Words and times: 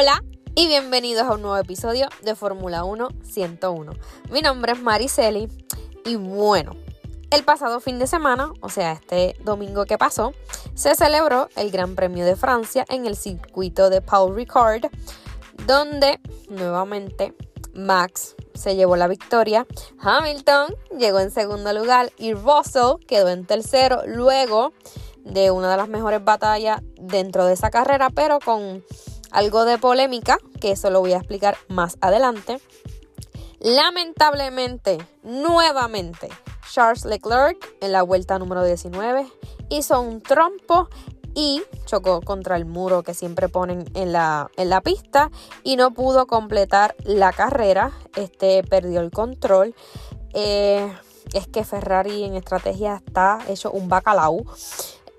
Hola 0.00 0.24
y 0.54 0.66
bienvenidos 0.66 1.24
a 1.24 1.34
un 1.34 1.42
nuevo 1.42 1.58
episodio 1.58 2.08
de 2.22 2.34
Fórmula 2.34 2.84
1 2.84 3.08
101. 3.22 3.92
Mi 4.30 4.40
nombre 4.40 4.72
es 4.72 4.80
Mariceli 4.80 5.46
y 6.06 6.16
bueno, 6.16 6.74
el 7.30 7.44
pasado 7.44 7.80
fin 7.80 7.98
de 7.98 8.06
semana, 8.06 8.50
o 8.62 8.70
sea, 8.70 8.92
este 8.92 9.36
domingo 9.44 9.84
que 9.84 9.98
pasó, 9.98 10.32
se 10.74 10.94
celebró 10.94 11.50
el 11.54 11.70
Gran 11.70 11.96
Premio 11.96 12.24
de 12.24 12.34
Francia 12.34 12.86
en 12.88 13.04
el 13.04 13.14
circuito 13.14 13.90
de 13.90 14.00
Paul 14.00 14.34
Ricard, 14.34 14.86
donde 15.66 16.18
nuevamente 16.48 17.34
Max 17.74 18.36
se 18.54 18.76
llevó 18.76 18.96
la 18.96 19.06
victoria, 19.06 19.66
Hamilton 19.98 20.74
llegó 20.98 21.20
en 21.20 21.30
segundo 21.30 21.74
lugar 21.74 22.10
y 22.16 22.32
Russell 22.32 23.04
quedó 23.06 23.28
en 23.28 23.44
tercero 23.44 24.00
luego 24.06 24.72
de 25.26 25.50
una 25.50 25.70
de 25.70 25.76
las 25.76 25.88
mejores 25.88 26.24
batallas 26.24 26.80
dentro 26.98 27.44
de 27.44 27.52
esa 27.52 27.68
carrera, 27.68 28.08
pero 28.08 28.38
con 28.38 28.82
algo 29.30 29.64
de 29.64 29.78
polémica, 29.78 30.38
que 30.60 30.72
eso 30.72 30.90
lo 30.90 31.00
voy 31.00 31.12
a 31.12 31.18
explicar 31.18 31.56
más 31.68 31.96
adelante. 32.00 32.60
Lamentablemente, 33.60 34.98
nuevamente, 35.22 36.28
Charles 36.72 37.04
Leclerc 37.04 37.56
en 37.80 37.92
la 37.92 38.02
vuelta 38.02 38.38
número 38.38 38.64
19 38.64 39.26
hizo 39.68 40.00
un 40.00 40.22
trompo 40.22 40.88
y 41.34 41.62
chocó 41.84 42.20
contra 42.22 42.56
el 42.56 42.64
muro 42.64 43.02
que 43.02 43.14
siempre 43.14 43.48
ponen 43.48 43.84
en 43.94 44.12
la, 44.12 44.50
en 44.56 44.70
la 44.70 44.80
pista 44.80 45.30
y 45.62 45.76
no 45.76 45.92
pudo 45.92 46.26
completar 46.26 46.94
la 47.04 47.32
carrera. 47.32 47.92
Este 48.16 48.62
perdió 48.62 49.00
el 49.00 49.10
control. 49.10 49.74
Eh, 50.32 50.92
es 51.32 51.46
que 51.46 51.64
Ferrari 51.64 52.24
en 52.24 52.34
estrategia 52.34 52.96
está 53.04 53.38
hecho 53.48 53.70
un 53.70 53.88
bacalao. 53.88 54.44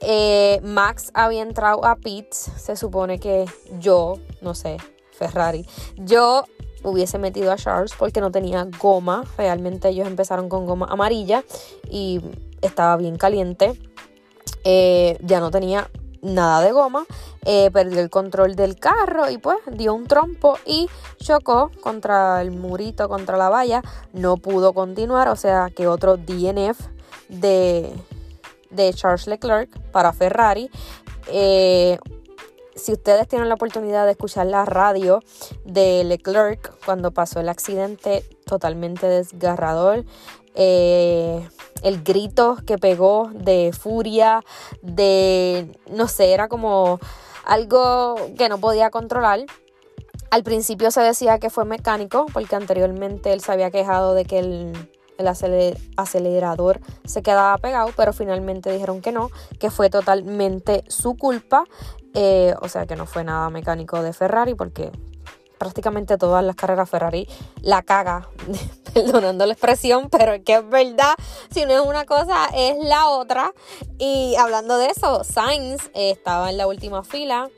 Eh, 0.02 0.60
Max 0.64 1.12
había 1.14 1.42
entrado 1.42 1.86
a 1.86 1.96
pits. 1.96 2.52
Se 2.58 2.76
supone 2.76 3.20
que 3.20 3.46
yo, 3.80 4.16
no 4.42 4.56
sé, 4.56 4.78
Ferrari, 5.12 5.68
yo 5.96 6.44
hubiese 6.84 7.20
metido 7.20 7.52
a 7.52 7.58
Charles 7.58 7.94
porque 7.98 8.22
no 8.22 8.32
tenía 8.32 8.68
goma. 8.80 9.24
Realmente 9.38 9.90
ellos 9.90 10.08
empezaron 10.08 10.50
con 10.50 10.66
goma 10.66 10.88
amarilla 10.90 11.44
y 11.90 12.22
estaba 12.62 12.98
bien 12.98 13.18
caliente. 13.18 13.80
Eh, 14.64 15.18
ya 15.22 15.40
no 15.40 15.52
tenía 15.52 15.90
nada 16.22 16.62
de 16.62 16.72
goma, 16.72 17.06
eh, 17.46 17.72
perdió 17.72 18.00
el 18.00 18.10
control 18.10 18.56
del 18.56 18.76
carro 18.76 19.30
y 19.30 19.38
pues 19.38 19.58
dio 19.72 19.94
un 19.94 20.06
trompo 20.08 20.58
y 20.66 20.88
chocó 21.18 21.72
contra 21.82 22.42
el 22.42 22.52
murito, 22.52 23.10
contra 23.10 23.38
la 23.38 23.50
valla, 23.50 23.82
no 24.14 24.38
pudo 24.38 24.74
continuar, 24.74 25.28
o 25.30 25.36
sea 25.36 25.70
que 25.76 25.88
otro 25.88 26.18
DNF 26.18 26.80
de, 27.30 27.94
de 28.72 28.94
Charles 28.94 29.28
Leclerc 29.28 29.70
para 29.92 30.14
Ferrari. 30.14 30.70
Eh, 31.28 31.98
si 32.76 32.94
ustedes 32.94 33.28
tienen 33.28 33.50
la 33.50 33.56
oportunidad 33.56 34.06
de 34.06 34.12
escuchar 34.12 34.48
la 34.48 34.66
radio 34.66 35.20
de 35.66 36.04
Leclerc 36.04 36.74
cuando 36.86 37.12
pasó 37.12 37.40
el 37.40 37.50
accidente, 37.50 38.24
totalmente 38.46 39.08
desgarrador. 39.08 40.06
Eh, 40.56 41.48
el 41.84 42.04
grito 42.04 42.58
que 42.66 42.78
pegó 42.78 43.30
de 43.34 43.72
furia, 43.78 44.44
de, 44.82 45.80
no 45.90 46.08
sé, 46.08 46.34
era 46.34 46.48
como 46.48 47.00
algo 47.46 48.16
que 48.38 48.50
no 48.50 48.60
podía 48.60 48.90
controlar. 48.90 49.42
Al 50.30 50.44
principio 50.44 50.92
se 50.92 51.02
decía 51.02 51.40
que 51.40 51.50
fue 51.50 51.66
mecánico, 51.66 52.26
porque 52.34 52.56
anteriormente 52.56 53.34
él 53.34 53.42
se 53.42 53.52
había 53.52 53.70
quejado 53.70 54.14
de 54.14 54.26
que 54.26 54.40
el, 54.40 54.90
el 55.22 55.28
acelerador 55.98 56.82
se 57.06 57.22
quedaba 57.22 57.58
pegado, 57.58 57.92
pero 57.96 58.14
finalmente 58.14 58.72
dijeron 58.72 59.02
que 59.02 59.12
no, 59.12 59.30
que 59.60 59.72
fue 59.72 59.90
totalmente 59.90 60.84
su 60.88 61.16
culpa. 61.16 61.64
Eh, 62.14 62.54
o 62.62 62.68
sea 62.68 62.86
que 62.86 62.98
no 62.98 63.06
fue 63.06 63.24
nada 63.24 63.50
mecánico 63.50 64.04
de 64.04 64.12
Ferrari, 64.12 64.54
porque 64.54 64.92
prácticamente 65.62 66.18
todas 66.18 66.44
las 66.44 66.56
carreras 66.56 66.90
Ferrari 66.90 67.28
la 67.62 67.84
caga, 67.84 68.28
perdonando 68.94 69.46
la 69.46 69.54
expresión, 69.54 70.10
pero 70.10 70.34
es 70.34 70.44
que 70.44 70.56
es 70.56 70.68
verdad, 70.68 71.14
si 71.52 71.66
no 71.66 71.74
es 71.74 71.82
una 71.82 72.06
cosa, 72.06 72.48
es 72.54 72.78
la 72.84 73.08
otra. 73.10 73.54
Y 74.00 74.36
hablando 74.40 74.78
de 74.78 74.88
eso, 74.88 75.24
Sainz 75.24 75.92
eh, 75.94 76.12
estaba 76.12 76.50
en 76.50 76.58
la 76.58 76.66
última 76.66 77.04
fila 77.04 77.50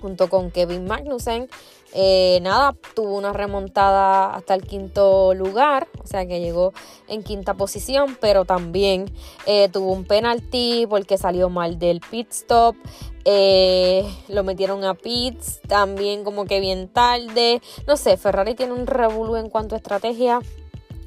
junto 0.00 0.28
con 0.28 0.50
Kevin 0.50 0.86
Magnussen. 0.86 1.48
Eh, 1.92 2.38
nada, 2.42 2.76
tuvo 2.94 3.16
una 3.16 3.32
remontada 3.32 4.34
hasta 4.34 4.54
el 4.54 4.62
quinto 4.62 5.34
lugar, 5.34 5.88
o 6.02 6.06
sea 6.06 6.24
que 6.26 6.40
llegó 6.40 6.72
en 7.08 7.22
quinta 7.22 7.54
posición, 7.54 8.16
pero 8.20 8.44
también 8.44 9.12
eh, 9.46 9.68
tuvo 9.68 9.92
un 9.92 10.04
penalti 10.04 10.86
porque 10.88 11.18
salió 11.18 11.48
mal 11.48 11.78
del 11.78 12.00
pit 12.00 12.30
stop. 12.30 12.76
Eh, 13.24 14.08
lo 14.28 14.44
metieron 14.44 14.84
a 14.84 14.94
pits 14.94 15.60
también 15.68 16.24
como 16.24 16.44
que 16.46 16.60
bien 16.60 16.88
tarde. 16.88 17.60
No 17.86 17.96
sé, 17.96 18.16
Ferrari 18.16 18.54
tiene 18.54 18.72
un 18.72 18.86
revolú 18.86 19.36
en 19.36 19.50
cuanto 19.50 19.74
a 19.74 19.78
estrategia 19.78 20.40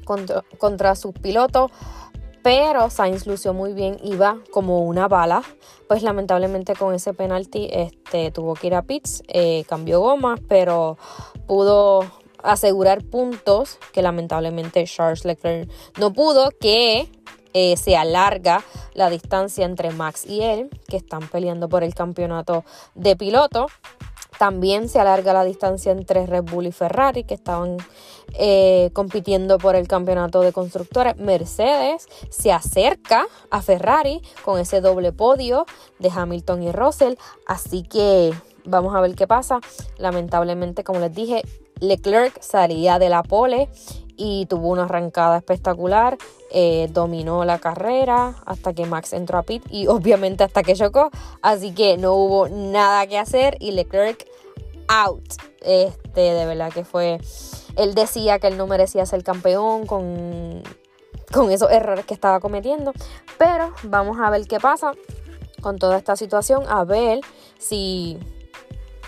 contra, 0.04 0.44
contra 0.58 0.94
sus 0.96 1.12
pilotos. 1.14 1.70
Pero 2.44 2.90
Sainz 2.90 3.26
lució 3.26 3.54
muy 3.54 3.72
bien, 3.72 3.96
iba 4.02 4.36
como 4.50 4.80
una 4.80 5.08
bala. 5.08 5.42
Pues 5.88 6.02
lamentablemente 6.02 6.74
con 6.74 6.94
ese 6.94 7.14
penalti 7.14 7.70
este, 7.72 8.30
tuvo 8.32 8.52
que 8.52 8.66
ir 8.66 8.74
a 8.74 8.82
pits, 8.82 9.22
eh, 9.28 9.64
cambió 9.66 10.00
gomas, 10.00 10.40
pero 10.46 10.98
pudo 11.46 12.04
asegurar 12.42 13.02
puntos 13.02 13.78
que 13.94 14.02
lamentablemente 14.02 14.84
Charles 14.84 15.24
Leclerc 15.24 15.70
no 15.98 16.12
pudo, 16.12 16.50
que 16.60 17.08
eh, 17.54 17.78
se 17.78 17.96
alarga 17.96 18.62
la 18.92 19.08
distancia 19.08 19.64
entre 19.64 19.90
Max 19.92 20.26
y 20.26 20.42
él, 20.42 20.68
que 20.86 20.98
están 20.98 21.26
peleando 21.28 21.70
por 21.70 21.82
el 21.82 21.94
campeonato 21.94 22.62
de 22.94 23.16
piloto. 23.16 23.68
También 24.38 24.88
se 24.88 25.00
alarga 25.00 25.32
la 25.32 25.44
distancia 25.44 25.92
entre 25.92 26.26
Red 26.26 26.44
Bull 26.44 26.66
y 26.66 26.72
Ferrari, 26.72 27.24
que 27.24 27.34
estaban 27.34 27.78
eh, 28.34 28.90
compitiendo 28.92 29.58
por 29.58 29.76
el 29.76 29.86
campeonato 29.86 30.40
de 30.40 30.52
constructores. 30.52 31.16
Mercedes 31.16 32.08
se 32.30 32.52
acerca 32.52 33.26
a 33.50 33.62
Ferrari 33.62 34.22
con 34.44 34.58
ese 34.58 34.80
doble 34.80 35.12
podio 35.12 35.66
de 35.98 36.10
Hamilton 36.14 36.62
y 36.62 36.72
Russell. 36.72 37.14
Así 37.46 37.82
que 37.82 38.32
vamos 38.64 38.94
a 38.94 39.00
ver 39.00 39.14
qué 39.14 39.26
pasa. 39.26 39.60
Lamentablemente, 39.98 40.84
como 40.84 41.00
les 41.00 41.14
dije, 41.14 41.42
Leclerc 41.80 42.40
salía 42.40 42.98
de 42.98 43.08
la 43.08 43.22
pole 43.22 43.68
y 44.16 44.46
tuvo 44.46 44.68
una 44.68 44.84
arrancada 44.84 45.38
espectacular. 45.38 46.16
Eh, 46.50 46.88
dominó 46.92 47.44
la 47.44 47.58
carrera 47.58 48.36
hasta 48.46 48.72
que 48.72 48.86
Max 48.86 49.12
entró 49.12 49.38
a 49.38 49.42
pit 49.42 49.64
y 49.70 49.86
obviamente 49.88 50.44
hasta 50.44 50.62
que 50.62 50.74
chocó. 50.74 51.10
Así 51.42 51.72
que 51.72 51.96
no 51.96 52.14
hubo 52.14 52.48
nada 52.48 53.06
que 53.06 53.18
hacer 53.18 53.56
y 53.60 53.72
Leclerc 53.72 54.26
out. 54.88 55.24
Este, 55.62 56.20
de 56.20 56.46
verdad 56.46 56.72
que 56.72 56.84
fue. 56.84 57.18
Él 57.76 57.94
decía 57.94 58.38
que 58.38 58.46
él 58.46 58.56
no 58.56 58.66
merecía 58.66 59.04
ser 59.06 59.24
campeón 59.24 59.86
con, 59.86 60.62
con 61.32 61.50
esos 61.50 61.70
errores 61.70 62.04
que 62.04 62.14
estaba 62.14 62.40
cometiendo. 62.40 62.92
Pero 63.38 63.72
vamos 63.84 64.18
a 64.20 64.30
ver 64.30 64.46
qué 64.46 64.60
pasa 64.60 64.92
con 65.60 65.78
toda 65.78 65.98
esta 65.98 66.14
situación. 66.14 66.64
A 66.68 66.84
ver 66.84 67.20
si 67.58 68.18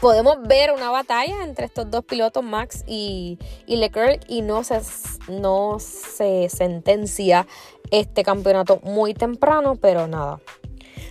podemos 0.01 0.43
ver 0.43 0.73
una 0.73 0.91
batalla 0.91 1.45
entre 1.45 1.67
estos 1.67 1.91
dos 1.91 2.05
pilotos, 2.05 2.45
Max 2.45 2.85
y, 2.87 3.39
Leclerc, 3.67 4.23
y 4.29 4.43
no 4.43 4.65
se, 4.65 4.81
no 5.29 5.79
se 5.79 6.49
sentencia 6.49 7.47
este 7.91 8.23
campeonato 8.23 8.81
muy 8.83 9.15
temprano, 9.15 9.77
pero 9.77 10.07
nada. 10.07 10.41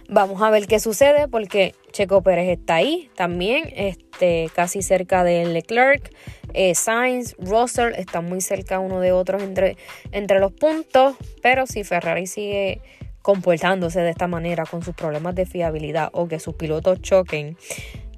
Vamos 0.07 0.41
a 0.41 0.51
ver 0.51 0.67
qué 0.67 0.79
sucede 0.79 1.27
porque 1.27 1.73
Checo 1.91 2.21
Pérez 2.21 2.49
está 2.49 2.75
ahí 2.75 3.09
también, 3.15 3.71
este, 3.75 4.51
casi 4.53 4.83
cerca 4.83 5.23
de 5.23 5.45
Leclerc. 5.45 6.13
Eh, 6.53 6.75
Sainz, 6.75 7.35
Russell 7.39 7.93
están 7.95 8.25
muy 8.25 8.41
cerca 8.41 8.79
uno 8.79 8.99
de 8.99 9.11
otros 9.11 9.41
entre, 9.41 9.77
entre 10.11 10.39
los 10.39 10.51
puntos, 10.51 11.15
pero 11.41 11.65
si 11.65 11.83
Ferrari 11.83 12.27
sigue 12.27 12.81
comportándose 13.23 14.01
de 14.01 14.11
esta 14.11 14.27
manera 14.27 14.65
con 14.65 14.83
sus 14.83 14.93
problemas 14.93 15.33
de 15.33 15.47
fiabilidad 15.47 16.09
o 16.13 16.27
que 16.27 16.39
sus 16.39 16.53
pilotos 16.53 17.01
choquen, 17.01 17.57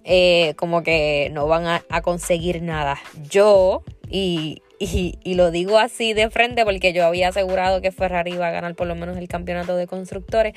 eh, 0.07 0.53
como 0.55 0.81
que 0.81 1.29
no 1.33 1.47
van 1.47 1.67
a, 1.67 2.01
conseguir 2.01 2.63
nada. 2.63 2.97
Yo, 3.29 3.83
y 4.09 4.61
y, 4.79 5.33
lo 5.33 5.49
digo 5.51 5.79
así 5.79 6.13
de 6.13 6.29
frente 6.29 6.63
porque 6.63 6.93
yo 6.93 7.05
había 7.05 7.29
asegurado 7.29 7.81
que 7.81 7.91
Ferrari 7.91 8.33
iba 8.33 8.47
a 8.47 8.51
ganar 8.51 8.75
por 8.75 8.87
lo 8.87 8.95
menos 8.95 9.17
el 9.17 9.27
campeonato 9.27 9.75
de 9.75 9.87
constructores, 9.87 10.53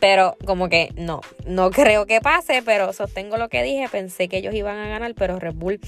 pero 0.00 0.36
como 0.44 0.68
que 0.68 0.90
no, 0.96 1.20
no 1.46 1.70
creo 1.70 2.06
que 2.06 2.20
pase, 2.20 2.62
pero 2.64 2.92
sostengo 2.92 3.36
lo 3.36 3.48
que 3.48 3.62
dije, 3.62 3.88
pensé 3.90 4.28
que 4.28 4.38
ellos 4.38 4.54
iban 4.54 4.78
a 4.78 4.88
ganar, 4.88 5.14
pero 5.14 5.38
Red 5.38 5.54
Bull 5.54 5.80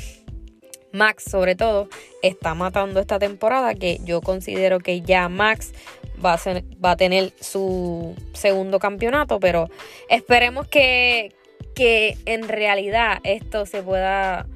Max 0.93 1.25
sobre 1.31 1.55
todo 1.55 1.89
está 2.23 2.55
matando 2.55 3.01
esta 3.01 3.19
temporada 3.19 3.75
que 3.75 4.01
yo 4.05 4.21
considero 4.21 4.81
que 4.81 5.03
ya 5.03 5.29
Max 5.29 5.73
va 6.25 6.35
a, 6.35 6.39
va 6.85 6.93
a 6.93 6.97
tener 6.97 7.33
su 7.41 8.17
segundo 8.33 8.79
campeonato, 8.79 9.39
pero 9.39 9.69
esperemos 10.09 10.67
que, 10.67 11.33
que 11.77 12.17
en 12.25 12.49
realidad 12.49 13.19
esto 13.23 13.67
se 13.67 13.83
pueda 13.83 14.47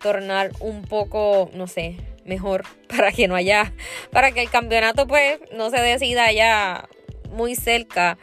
tornar 0.00 0.50
un 0.58 0.82
poco, 0.82 1.50
no 1.54 1.68
sé, 1.68 1.96
mejor 2.24 2.64
para 2.88 3.12
que 3.12 3.28
no 3.28 3.36
haya, 3.36 3.72
para 4.10 4.32
que 4.32 4.42
el 4.42 4.50
campeonato 4.50 5.06
pues 5.06 5.38
no 5.54 5.70
se 5.70 5.80
decida 5.80 6.32
ya 6.32 6.88
muy 7.30 7.54
cerca, 7.54 8.18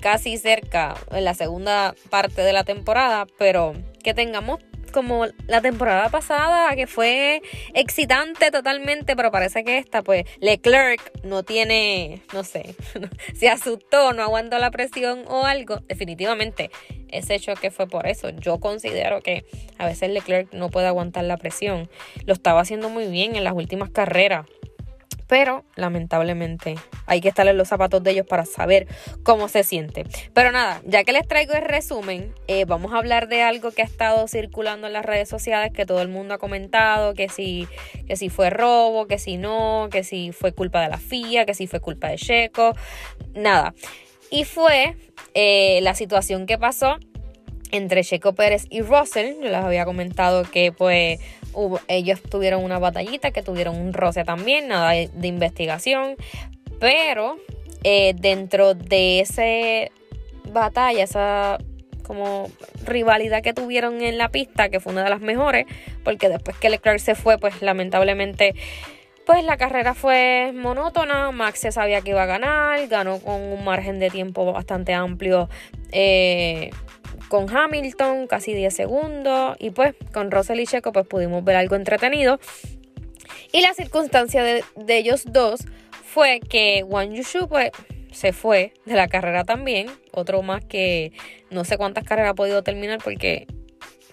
casi 0.00 0.36
cerca 0.36 0.94
en 1.10 1.24
la 1.24 1.34
segunda 1.34 1.94
parte 2.10 2.42
de 2.42 2.52
la 2.52 2.64
temporada, 2.64 3.26
pero 3.38 3.72
que 4.04 4.14
tengamos 4.14 4.60
como 4.96 5.26
la 5.46 5.60
temporada 5.60 6.08
pasada, 6.08 6.74
que 6.74 6.86
fue 6.86 7.42
excitante 7.74 8.50
totalmente, 8.50 9.14
pero 9.14 9.30
parece 9.30 9.62
que 9.62 9.76
esta, 9.76 10.00
pues, 10.00 10.24
Leclerc 10.40 11.22
no 11.22 11.42
tiene, 11.42 12.22
no 12.32 12.44
sé, 12.44 12.74
se 13.34 13.50
asustó, 13.50 14.14
no 14.14 14.22
aguantó 14.22 14.58
la 14.58 14.70
presión 14.70 15.24
o 15.28 15.44
algo. 15.44 15.80
Definitivamente, 15.86 16.70
ese 17.08 17.34
hecho 17.34 17.52
que 17.56 17.70
fue 17.70 17.86
por 17.86 18.06
eso. 18.06 18.30
Yo 18.30 18.58
considero 18.58 19.20
que 19.20 19.44
a 19.76 19.84
veces 19.84 20.08
Leclerc 20.08 20.54
no 20.54 20.70
puede 20.70 20.86
aguantar 20.86 21.24
la 21.24 21.36
presión. 21.36 21.90
Lo 22.24 22.32
estaba 22.32 22.62
haciendo 22.62 22.88
muy 22.88 23.06
bien 23.08 23.36
en 23.36 23.44
las 23.44 23.52
últimas 23.52 23.90
carreras. 23.90 24.46
Pero 25.26 25.64
lamentablemente 25.74 26.76
hay 27.06 27.20
que 27.20 27.28
estar 27.28 27.46
en 27.48 27.56
los 27.56 27.68
zapatos 27.68 28.02
de 28.02 28.12
ellos 28.12 28.26
para 28.26 28.44
saber 28.44 28.86
cómo 29.22 29.48
se 29.48 29.64
siente. 29.64 30.04
Pero 30.32 30.52
nada, 30.52 30.80
ya 30.84 31.04
que 31.04 31.12
les 31.12 31.26
traigo 31.26 31.54
el 31.54 31.62
resumen, 31.62 32.32
eh, 32.46 32.64
vamos 32.64 32.92
a 32.92 32.98
hablar 32.98 33.28
de 33.28 33.42
algo 33.42 33.70
que 33.70 33.82
ha 33.82 33.86
estado 33.86 34.28
circulando 34.28 34.86
en 34.86 34.92
las 34.92 35.04
redes 35.04 35.28
sociales, 35.28 35.72
que 35.72 35.86
todo 35.86 36.02
el 36.02 36.08
mundo 36.08 36.34
ha 36.34 36.38
comentado, 36.38 37.14
que 37.14 37.28
si, 37.28 37.66
que 38.06 38.16
si 38.16 38.28
fue 38.28 38.50
robo, 38.50 39.06
que 39.06 39.18
si 39.18 39.36
no, 39.36 39.88
que 39.90 40.04
si 40.04 40.32
fue 40.32 40.52
culpa 40.52 40.80
de 40.82 40.88
la 40.88 40.98
FIA, 40.98 41.46
que 41.46 41.54
si 41.54 41.66
fue 41.66 41.80
culpa 41.80 42.08
de 42.08 42.16
Checo, 42.16 42.72
nada. 43.34 43.74
Y 44.30 44.44
fue 44.44 44.96
eh, 45.34 45.80
la 45.82 45.94
situación 45.94 46.46
que 46.46 46.58
pasó 46.58 46.96
entre 47.70 48.04
Checo 48.04 48.34
Pérez 48.34 48.66
y 48.70 48.80
Russell. 48.82 49.34
Yo 49.36 49.48
les 49.48 49.56
había 49.56 49.84
comentado 49.84 50.44
que 50.44 50.72
pues 50.72 51.20
ellos 51.88 52.22
tuvieron 52.22 52.64
una 52.64 52.78
batallita, 52.78 53.30
que 53.30 53.42
tuvieron 53.42 53.76
un 53.76 53.92
roce 53.92 54.24
también, 54.24 54.68
nada 54.68 54.90
de, 54.90 55.26
investigación, 55.26 56.16
pero 56.80 57.36
eh, 57.84 58.14
dentro 58.16 58.74
de 58.74 59.20
esa 59.20 59.90
batalla, 60.52 61.02
esa 61.02 61.58
como 62.06 62.48
rivalidad 62.84 63.42
que 63.42 63.52
tuvieron 63.52 64.00
en 64.00 64.16
la 64.16 64.28
pista, 64.28 64.68
que 64.68 64.80
fue 64.80 64.92
una 64.92 65.04
de 65.04 65.10
las 65.10 65.20
mejores, 65.20 65.66
porque 66.04 66.28
después 66.28 66.56
que 66.56 66.70
Leclerc 66.70 67.00
se 67.00 67.14
fue, 67.16 67.36
pues 67.38 67.60
lamentablemente, 67.62 68.54
pues 69.26 69.42
la 69.44 69.56
carrera 69.56 69.92
fue 69.92 70.52
monótona, 70.54 71.32
Max 71.32 71.58
se 71.58 71.72
sabía 71.72 72.00
que 72.00 72.10
iba 72.10 72.22
a 72.22 72.26
ganar, 72.26 72.86
ganó 72.86 73.18
con 73.18 73.42
un 73.42 73.64
margen 73.64 73.98
de 73.98 74.08
tiempo 74.08 74.50
bastante 74.52 74.94
amplio. 74.94 75.48
Eh, 75.90 76.70
con 77.28 77.54
Hamilton, 77.54 78.26
casi 78.26 78.54
10 78.54 78.74
segundos. 78.74 79.56
Y 79.58 79.70
pues 79.70 79.94
con 80.12 80.30
Russell 80.30 80.60
y 80.60 80.66
Checo 80.66 80.92
pues 80.92 81.06
pudimos 81.06 81.44
ver 81.44 81.56
algo 81.56 81.76
entretenido. 81.76 82.38
Y 83.52 83.60
la 83.60 83.74
circunstancia 83.74 84.42
de, 84.42 84.64
ellos 84.88 85.24
dos 85.26 85.66
fue 86.04 86.40
que 86.40 86.82
Wang 86.84 87.12
Yushu 87.12 87.48
pues 87.48 87.70
se 88.12 88.32
fue 88.32 88.72
de 88.84 88.94
la 88.94 89.08
carrera 89.08 89.44
también. 89.44 89.88
Otro 90.12 90.42
más 90.42 90.64
que 90.64 91.12
no 91.50 91.64
sé 91.64 91.76
cuántas 91.76 92.04
carreras 92.04 92.32
ha 92.32 92.34
podido 92.34 92.62
terminar 92.62 93.00
porque 93.02 93.46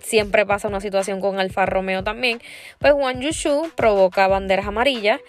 siempre 0.01 0.45
pasa 0.45 0.67
una 0.67 0.81
situación 0.81 1.21
con 1.21 1.39
Alfa 1.39 1.65
Romeo 1.65 2.03
también. 2.03 2.39
Pues 2.79 2.93
Wang 2.93 3.19
Yushu 3.21 3.71
provoca 3.75 4.27
banderas 4.27 4.67
amarillas 4.67 5.19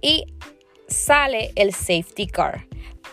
y 0.00 0.26
sale 0.88 1.52
el 1.56 1.72
safety 1.72 2.26
car. 2.26 2.66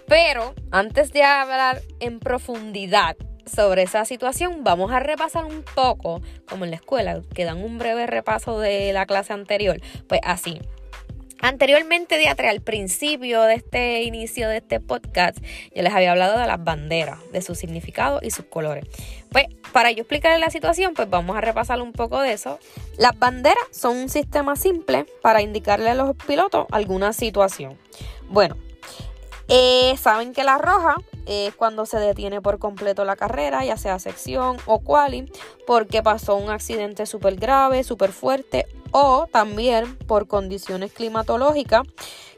Pero 0.08 0.54
antes 0.72 1.12
de 1.14 1.24
hablar 1.24 1.82
en 2.00 2.20
profundidad 2.20 3.18
sobre 3.46 3.84
esa 3.84 4.06
situación, 4.06 4.64
vamos 4.64 4.92
a 4.92 5.00
repasar 5.00 5.46
un 5.46 5.64
poco, 5.76 6.22
como 6.48 6.66
en 6.66 6.72
la 6.72 6.78
escuela, 6.78 7.22
que 7.34 7.46
dan 7.46 7.64
un 7.64 7.78
breve 7.78 8.08
repaso 8.08 8.60
de 8.60 8.94
la 8.94 9.06
clase 9.06 9.34
anterior. 9.34 9.80
Pues 10.08 10.22
así. 10.24 10.60
Anteriormente, 11.42 12.18
de 12.18 12.28
al 12.28 12.62
principio 12.62 13.44
de 13.44 13.56
este 13.56 14.02
inicio 14.04 14.50
de 14.50 14.58
este 14.58 14.80
podcast, 14.80 15.38
yo 15.76 15.84
les 15.84 15.94
había 15.94 16.12
hablado 16.12 16.40
de 16.40 16.48
las 16.48 16.64
banderas, 16.64 17.20
de 17.32 17.42
su 17.42 17.54
significado 17.54 18.20
y 18.24 18.32
sus 18.32 18.46
colores. 18.46 18.86
Pues 19.32 19.46
para 19.72 19.92
yo 19.92 20.02
explicarles 20.02 20.40
la 20.40 20.50
situación, 20.50 20.94
pues 20.96 21.10
vamos 21.10 21.38
a 21.38 21.42
repasar 21.42 21.82
un 21.82 21.92
poco 21.92 22.20
de 22.22 22.34
eso. 22.34 22.58
Las 22.98 23.20
banderas 23.20 23.64
son 23.72 23.98
un 23.98 24.10
sistema 24.10 24.56
simple 24.56 25.06
para 25.22 25.42
indicarle 25.42 25.90
a 25.90 25.94
los 25.94 26.16
pilotos 26.16 26.66
alguna 26.72 27.14
situación. 27.14 27.78
Bueno, 28.30 28.58
eh, 29.48 29.96
saben 29.98 30.34
que 30.34 30.44
la 30.44 30.58
roja 30.58 30.96
es 31.26 31.56
cuando 31.56 31.86
se 31.86 31.98
detiene 31.98 32.42
por 32.42 32.60
completo 32.60 33.06
la 33.06 33.16
carrera, 33.16 33.66
ya 33.66 33.78
sea 33.78 34.00
sección 34.00 34.58
o 34.66 34.80
quali, 34.80 35.32
porque 35.66 36.04
pasó 36.04 36.36
un 36.36 36.50
accidente 36.50 37.06
súper 37.06 37.36
grave, 37.36 37.84
súper 37.84 38.12
fuerte, 38.12 38.68
o 38.92 39.28
también 39.32 39.98
por 40.08 40.28
condiciones 40.28 40.94
climatológicas 40.94 41.84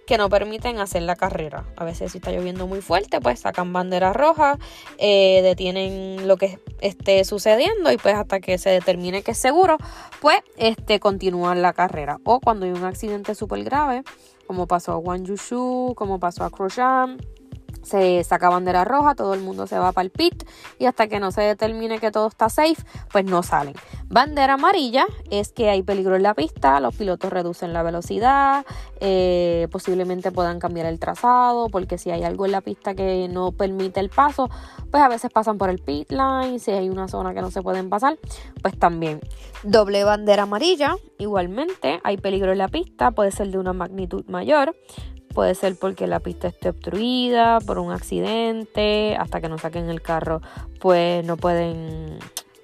que 0.08 0.18
no 0.18 0.30
permiten 0.30 0.80
hacer 0.80 1.04
la 1.04 1.18
carrera. 1.18 1.66
A 1.76 1.84
veces 1.84 2.14
si 2.14 2.20
está 2.20 2.32
lloviendo 2.32 2.66
muy 2.66 2.82
fuerte, 2.82 3.20
pues 3.20 3.42
sacan 3.42 3.74
banderas 3.74 4.16
rojas, 4.16 4.58
eh, 4.98 5.42
detienen 5.44 6.28
lo 6.28 6.38
que 6.38 6.60
esté 6.80 7.24
sucediendo 7.26 7.92
y 7.92 7.98
pues 7.98 8.16
hasta 8.16 8.40
que 8.40 8.58
se 8.58 8.70
determine 8.70 9.22
que 9.22 9.32
es 9.32 9.38
seguro, 9.38 9.78
pues 10.22 10.38
este, 10.56 11.02
continúan 11.02 11.62
la 11.62 11.74
carrera. 11.74 12.20
O 12.24 12.40
cuando 12.40 12.66
hay 12.66 12.72
un 12.72 12.86
accidente 12.86 13.36
súper 13.36 13.66
grave, 13.66 14.04
como 14.48 14.66
pasó 14.66 14.94
a 14.94 14.98
Wang 14.98 15.24
Yushu, 15.24 15.94
como 15.96 16.20
pasó 16.20 16.46
a 16.46 16.50
Grosjean, 16.50 17.18
se 17.88 18.24
saca 18.24 18.50
bandera 18.50 18.84
roja, 18.84 19.16
todo 19.16 19.34
el 19.34 19.42
mundo 19.42 19.66
se 19.66 19.80
va 19.80 19.92
para 19.92 20.04
el 20.04 20.12
pit 20.12 20.44
y 20.78 20.86
hasta 20.86 21.08
que 21.08 21.20
no 21.20 21.32
se 21.32 21.42
determine 21.42 22.00
que 22.00 22.12
todo 22.12 22.28
está 22.28 22.50
safe, 22.50 22.84
pues 23.12 23.26
no 23.26 23.44
salen. 23.44 23.74
Bandera 24.10 24.54
amarilla 24.54 25.06
es 25.32 25.52
que 25.52 25.70
hay 25.70 25.84
peligro 25.84 26.16
en 26.16 26.24
la 26.24 26.34
pista, 26.34 26.80
los 26.80 26.96
pilotos 26.96 27.32
reducen 27.32 27.74
la 27.74 27.84
velocidad, 27.84 28.66
eh, 29.00 29.68
posiblemente 29.72 30.32
puedan 30.32 30.60
cambiar 30.60 30.86
el 30.86 31.00
trazado, 31.00 31.70
porque 31.70 31.98
si 31.98 32.12
hay 32.12 32.24
algo 32.24 32.46
en 32.46 32.52
la 32.52 32.62
pista 32.62 32.94
que 32.94 33.28
no 33.30 33.52
permite 33.52 34.00
el 34.00 34.10
paso, 34.10 34.50
pues 34.92 35.02
a 35.04 35.08
veces 35.08 35.32
pasan 35.32 35.58
por 35.58 35.70
el 35.70 35.80
pit 35.80 36.12
line, 36.12 36.60
si 36.60 36.72
hay 36.72 36.90
una 36.90 37.08
zona 37.08 37.34
que 37.34 37.42
no 37.42 37.52
se 37.52 37.62
pueden 37.62 37.90
pasar, 37.90 38.18
pues 38.62 38.78
también. 38.78 39.22
Doble 39.64 40.04
bandera 40.04 40.44
amarilla, 40.44 40.96
igualmente 41.18 42.00
hay 42.04 42.18
peligro 42.18 42.52
en 42.52 42.58
la 42.58 42.68
pista, 42.68 43.12
puede 43.12 43.32
ser 43.32 43.50
de 43.50 43.58
una 43.58 43.74
magnitud 43.74 44.26
mayor, 44.28 44.76
Puede 45.38 45.54
ser 45.54 45.76
porque 45.78 46.08
la 46.08 46.20
pista 46.20 46.48
esté 46.48 46.70
obstruida 46.70 47.60
por 47.60 47.78
un 47.78 47.92
accidente, 47.92 49.16
hasta 49.20 49.40
que 49.40 49.48
no 49.48 49.60
saquen 49.60 49.88
el 49.88 50.02
carro, 50.02 50.42
pues 50.80 51.24
no 51.24 51.38
pueden 51.38 52.18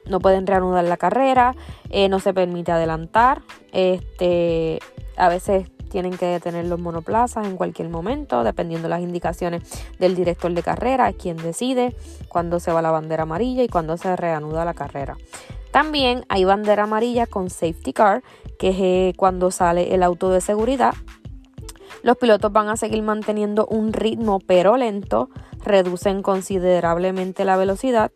no 0.08 0.20
pueden 0.20 0.48
reanudar 0.48 0.84
la 0.86 0.98
carrera, 0.98 1.56
eh, 1.92 2.10
no 2.10 2.20
se 2.20 2.34
permite 2.34 2.72
adelantar, 2.72 3.44
este, 3.74 4.80
a 5.18 5.30
veces 5.30 5.70
tienen 5.92 6.18
que 6.18 6.26
detener 6.26 6.66
los 6.66 6.80
monoplazas 6.80 7.46
en 7.46 7.58
cualquier 7.58 7.90
momento, 7.90 8.44
dependiendo 8.44 8.88
de 8.88 8.90
las 8.90 9.02
indicaciones 9.02 9.62
del 10.00 10.16
director 10.16 10.52
de 10.52 10.64
carrera, 10.64 11.14
quien 11.14 11.38
decide 11.38 11.96
cuándo 12.28 12.60
se 12.60 12.72
va 12.72 12.82
la 12.82 12.90
bandera 12.90 13.22
amarilla 13.22 13.62
y 13.62 13.68
cuándo 13.68 13.98
se 13.98 14.16
reanuda 14.16 14.66
la 14.66 14.74
carrera. 14.74 15.16
También 15.70 16.26
hay 16.28 16.44
bandera 16.44 16.86
amarilla 16.86 17.28
con 17.28 17.52
safety 17.52 17.94
car, 17.94 18.24
que 18.58 18.70
es 18.70 18.78
eh, 18.80 19.14
cuando 19.16 19.52
sale 19.52 19.94
el 19.94 20.02
auto 20.02 20.32
de 20.32 20.42
seguridad 20.42 20.96
los 22.04 22.18
pilotos 22.18 22.52
van 22.52 22.70
a 22.70 22.78
seguir 22.78 23.02
manteniendo 23.02 23.66
un 23.66 23.94
ritmo 23.94 24.40
pero 24.40 24.78
lento, 24.78 25.30
reducen 25.64 26.22
considerablemente 26.22 27.46
la 27.46 27.58
velocidad. 27.58 28.12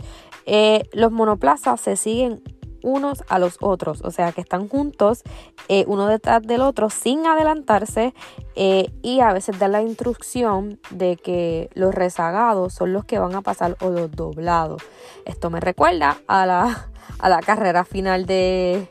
Eh, 0.46 0.84
los 0.94 1.12
monoplazas 1.12 1.82
se 1.82 1.96
siguen 1.96 2.44
unos 2.84 3.24
a 3.28 3.40
los 3.40 3.58
otros, 3.60 4.02
o 4.04 4.12
sea 4.12 4.32
que 4.32 4.42
están 4.42 4.70
juntos 4.70 5.24
eh, 5.68 5.84
uno 5.88 6.08
detrás 6.08 6.44
del 6.44 6.62
otro 6.62 6.90
sin 6.90 7.26
adelantarse 7.26 8.14
eh, 8.56 8.92
y 9.02 9.20
a 9.20 9.34
veces 9.34 9.60
da 9.60 9.68
la 9.68 9.82
instrucción 9.82 10.80
de 10.92 11.18
que 11.18 11.70
los 11.74 11.94
rezagados 11.94 12.74
son 12.74 12.94
los 12.94 13.04
que 13.04 13.20
van 13.20 13.36
a 13.36 13.42
pasar 13.42 13.78
o 13.82 13.90
los 13.90 14.12
doblados. 14.12 14.82
Esto 15.26 15.50
me 15.50 15.60
recuerda 15.60 16.18
a 16.28 16.46
la, 16.46 16.92
a 17.20 17.30
la 17.30 17.40
carrera 17.42 17.84
final 17.84 18.26
de, 18.26 18.88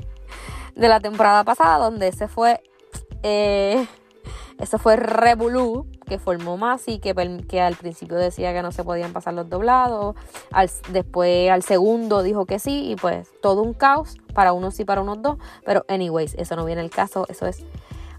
de 0.74 0.88
la 0.88 1.00
temporada 1.00 1.44
pasada 1.44 1.78
donde 1.78 2.12
se 2.12 2.28
fue... 2.28 2.62
Eso 4.58 4.78
fue 4.78 4.96
Revolú, 4.96 5.86
que 6.06 6.18
formó 6.18 6.56
Masi, 6.56 6.98
que, 6.98 7.14
que 7.48 7.60
al 7.60 7.76
principio 7.76 8.16
decía 8.16 8.54
que 8.54 8.62
no 8.62 8.72
se 8.72 8.84
podían 8.84 9.12
pasar 9.12 9.34
los 9.34 9.48
doblados. 9.50 10.16
después 10.90 11.50
al 11.50 11.62
segundo 11.62 12.22
dijo 12.22 12.46
que 12.46 12.58
sí, 12.58 12.90
y 12.90 12.96
pues 12.96 13.28
todo 13.42 13.62
un 13.62 13.74
caos 13.74 14.16
para 14.32 14.52
unos 14.52 14.74
sí, 14.74 14.84
para 14.84 15.02
unos 15.02 15.20
dos. 15.20 15.36
Pero, 15.64 15.84
anyways, 15.88 16.34
eso 16.34 16.56
no 16.56 16.64
viene 16.64 16.80
el 16.80 16.90
caso, 16.90 17.26
eso 17.28 17.46
es 17.46 17.64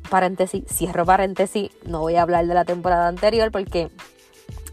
paréntesis, 0.10 0.64
cierro 0.68 1.06
paréntesis, 1.06 1.72
no 1.86 2.02
voy 2.02 2.16
a 2.16 2.22
hablar 2.22 2.46
de 2.46 2.54
la 2.54 2.66
temporada 2.66 3.08
anterior 3.08 3.52
porque 3.52 3.90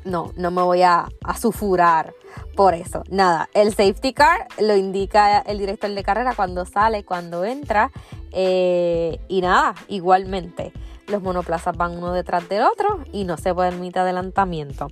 no, 0.04 0.33
no 0.37 0.50
me 0.50 0.62
voy 0.62 0.83
a, 0.83 1.09
a 1.25 1.38
sufurar 1.38 2.14
por 2.54 2.75
eso. 2.75 3.02
Nada, 3.09 3.49
el 3.54 3.71
safety 3.71 4.12
car 4.12 4.47
lo 4.59 4.76
indica 4.76 5.40
el 5.40 5.59
director 5.59 5.90
de 5.90 6.02
carrera 6.02 6.35
cuando 6.35 6.64
sale, 6.66 7.04
cuando 7.04 7.44
entra. 7.44 7.90
Eh, 8.33 9.21
y 9.28 9.40
nada, 9.40 9.75
igualmente, 9.88 10.73
los 11.07 11.23
monoplazas 11.23 11.77
van 11.77 11.97
uno 11.97 12.13
detrás 12.13 12.49
del 12.49 12.63
otro 12.63 13.05
y 13.13 13.25
no 13.25 13.37
se 13.37 13.55
permite 13.55 13.99
adelantamiento. 13.99 14.89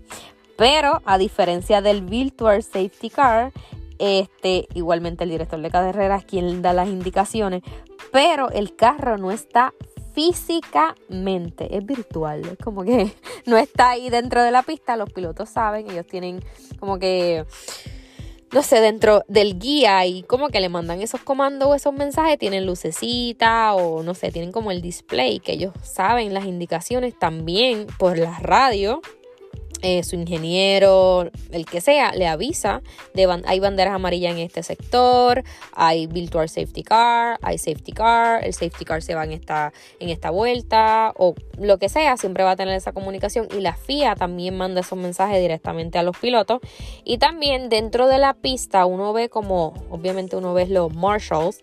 Pero 0.56 1.02
a 1.04 1.18
diferencia 1.18 1.80
del 1.80 2.02
Virtual 2.02 2.62
Safety 2.62 3.10
Car, 3.10 3.52
este, 3.98 4.68
igualmente 4.74 5.24
el 5.24 5.30
director 5.30 5.60
de 5.60 5.70
carrera 5.70 6.16
es 6.16 6.24
quien 6.24 6.62
da 6.62 6.72
las 6.72 6.88
indicaciones, 6.88 7.62
pero 8.10 8.50
el 8.50 8.76
carro 8.76 9.16
no 9.16 9.30
está 9.30 9.72
físicamente, 10.14 11.76
es 11.76 11.86
virtual, 11.86 12.44
es 12.44 12.58
como 12.58 12.84
que 12.84 13.12
no 13.46 13.56
está 13.56 13.90
ahí 13.90 14.10
dentro 14.10 14.42
de 14.42 14.50
la 14.50 14.62
pista, 14.62 14.96
los 14.96 15.10
pilotos 15.10 15.48
saben, 15.48 15.90
ellos 15.90 16.06
tienen 16.06 16.44
como 16.78 16.98
que, 16.98 17.46
no 18.52 18.62
sé, 18.62 18.80
dentro 18.80 19.24
del 19.28 19.58
guía 19.58 20.04
y 20.04 20.22
como 20.24 20.48
que 20.48 20.60
le 20.60 20.68
mandan 20.68 21.00
esos 21.00 21.22
comandos 21.22 21.68
o 21.68 21.74
esos 21.74 21.94
mensajes, 21.94 22.38
tienen 22.38 22.66
lucecita 22.66 23.74
o 23.74 24.02
no 24.02 24.14
sé, 24.14 24.30
tienen 24.30 24.52
como 24.52 24.70
el 24.70 24.82
display 24.82 25.40
que 25.40 25.52
ellos 25.52 25.72
saben 25.82 26.34
las 26.34 26.44
indicaciones 26.44 27.18
también 27.18 27.86
por 27.98 28.18
la 28.18 28.38
radio 28.40 29.00
eh, 29.82 30.04
su 30.04 30.16
ingeniero, 30.16 31.30
el 31.50 31.66
que 31.66 31.80
sea, 31.80 32.12
le 32.12 32.26
avisa, 32.28 32.82
de 33.14 33.28
hay 33.46 33.60
banderas 33.60 33.94
amarillas 33.94 34.32
en 34.32 34.38
este 34.38 34.62
sector, 34.62 35.42
hay 35.72 36.06
virtual 36.06 36.48
safety 36.48 36.82
car, 36.82 37.38
hay 37.42 37.58
safety 37.58 37.92
car, 37.92 38.44
el 38.44 38.52
safety 38.52 38.84
car 38.84 39.02
se 39.02 39.14
va 39.14 39.24
en 39.24 39.32
esta, 39.32 39.72
en 39.98 40.08
esta 40.08 40.30
vuelta 40.30 41.12
o 41.16 41.34
lo 41.58 41.78
que 41.78 41.88
sea, 41.88 42.16
siempre 42.16 42.44
va 42.44 42.52
a 42.52 42.56
tener 42.56 42.74
esa 42.74 42.92
comunicación 42.92 43.48
y 43.56 43.60
la 43.60 43.74
FIA 43.74 44.14
también 44.14 44.56
manda 44.56 44.80
esos 44.80 44.98
mensajes 44.98 45.40
directamente 45.40 45.98
a 45.98 46.02
los 46.02 46.16
pilotos. 46.16 46.60
Y 47.04 47.18
también 47.18 47.68
dentro 47.68 48.06
de 48.06 48.18
la 48.18 48.34
pista 48.34 48.86
uno 48.86 49.12
ve 49.12 49.28
como, 49.28 49.74
obviamente 49.90 50.36
uno 50.36 50.54
ve 50.54 50.66
los 50.66 50.94
marshals, 50.94 51.62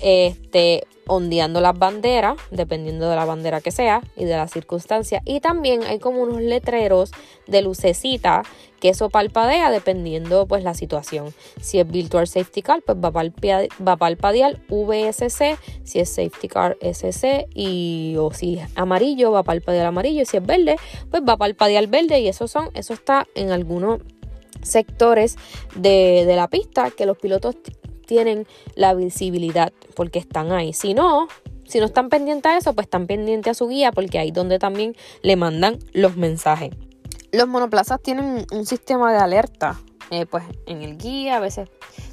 este, 0.00 0.86
ondeando 1.08 1.60
las 1.60 1.76
banderas, 1.76 2.36
dependiendo 2.50 3.08
de 3.08 3.16
la 3.16 3.24
bandera 3.24 3.60
que 3.60 3.70
sea 3.70 4.02
y 4.16 4.24
de 4.24 4.36
la 4.36 4.46
circunstancia. 4.46 5.22
Y 5.24 5.40
también 5.40 5.82
hay 5.82 5.98
como 5.98 6.22
unos 6.22 6.40
letreros 6.40 7.10
de 7.46 7.62
lucecita 7.62 8.42
que 8.80 8.90
eso 8.90 9.10
palpadea 9.10 9.70
dependiendo 9.70 10.46
pues 10.46 10.62
la 10.62 10.74
situación. 10.74 11.34
Si 11.60 11.80
es 11.80 11.90
Virtual 11.90 12.28
Safety 12.28 12.62
Car, 12.62 12.82
pues 12.82 12.96
va 12.98 13.08
a 13.92 13.96
palpadear 13.96 14.60
VSC, 14.68 15.58
si 15.82 15.98
es 15.98 16.08
Safety 16.08 16.48
Car 16.48 16.76
SC 16.80 17.48
y 17.54 18.14
o 18.18 18.30
si 18.32 18.58
es 18.58 18.70
amarillo 18.76 19.32
va 19.32 19.40
a 19.40 19.44
palpadear 19.44 19.86
amarillo, 19.86 20.22
y 20.22 20.26
si 20.26 20.36
es 20.36 20.46
verde, 20.46 20.76
pues 21.10 21.22
va 21.28 21.32
a 21.32 21.36
palpadear 21.36 21.86
verde 21.88 22.20
y 22.20 22.28
eso 22.28 22.46
son, 22.46 22.70
eso 22.74 22.94
está 22.94 23.26
en 23.34 23.50
algunos 23.50 24.00
sectores 24.62 25.36
de, 25.76 26.24
de 26.26 26.36
la 26.36 26.48
pista 26.48 26.90
que 26.90 27.06
los 27.06 27.16
pilotos 27.18 27.56
tienen 28.08 28.46
la 28.74 28.94
visibilidad 28.94 29.72
porque 29.94 30.18
están 30.18 30.50
ahí. 30.50 30.72
Si 30.72 30.94
no, 30.94 31.28
si 31.64 31.78
no 31.78 31.84
están 31.84 32.08
pendientes 32.08 32.50
a 32.50 32.56
eso, 32.56 32.74
pues 32.74 32.86
están 32.86 33.06
pendientes 33.06 33.50
a 33.50 33.54
su 33.54 33.68
guía 33.68 33.92
porque 33.92 34.18
ahí 34.18 34.30
donde 34.32 34.58
también 34.58 34.96
le 35.22 35.36
mandan 35.36 35.78
los 35.92 36.16
mensajes. 36.16 36.70
Los 37.30 37.46
monoplazas 37.46 38.00
tienen 38.02 38.46
un 38.50 38.64
sistema 38.64 39.12
de 39.12 39.18
alerta, 39.18 39.78
eh, 40.10 40.24
pues 40.24 40.42
en 40.66 40.80
el 40.80 40.96
guía 40.96 41.36
a 41.36 41.40
veces 41.40 41.68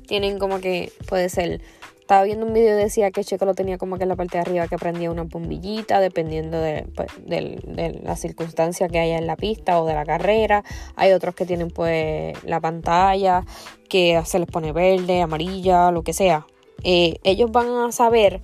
tienen 0.06 0.38
como 0.38 0.60
que 0.60 0.92
puede 1.08 1.30
ser 1.30 1.62
estaba 2.06 2.24
viendo 2.24 2.46
un 2.46 2.54
video 2.54 2.78
y 2.78 2.84
decía 2.84 3.10
que 3.10 3.24
Checo 3.24 3.46
lo 3.46 3.56
tenía 3.56 3.80
como 3.80 3.98
que 3.98 4.04
en 4.04 4.10
la 4.10 4.16
parte 4.16 4.38
de 4.38 4.42
arriba 4.42 4.68
que 4.68 4.78
prendía 4.78 5.10
una 5.10 5.24
bombillita 5.24 6.00
dependiendo 6.00 6.60
pues, 6.94 7.08
de, 7.26 7.60
de, 7.64 8.00
la 8.04 8.16
circunstancia 8.16 8.88
que 8.90 9.00
haya 9.00 9.18
en 9.18 9.26
la 9.26 9.36
pista 9.36 9.82
o 9.82 9.88
de 9.88 9.96
la 9.96 10.06
carrera. 10.06 10.64
Hay 10.96 11.14
otros 11.14 11.34
que 11.34 11.48
tienen 11.48 11.72
pues 11.72 12.36
la 12.44 12.60
pantalla 12.60 13.44
que 13.90 14.22
se 14.24 14.38
les 14.38 14.48
pone 14.48 14.72
verde, 14.72 15.24
amarilla, 15.24 15.90
lo 15.90 16.04
que 16.04 16.14
sea. 16.14 16.46
Eh, 16.84 17.16
ellos 17.24 17.52
van 17.52 17.70
a 17.70 17.92
saber 17.92 18.40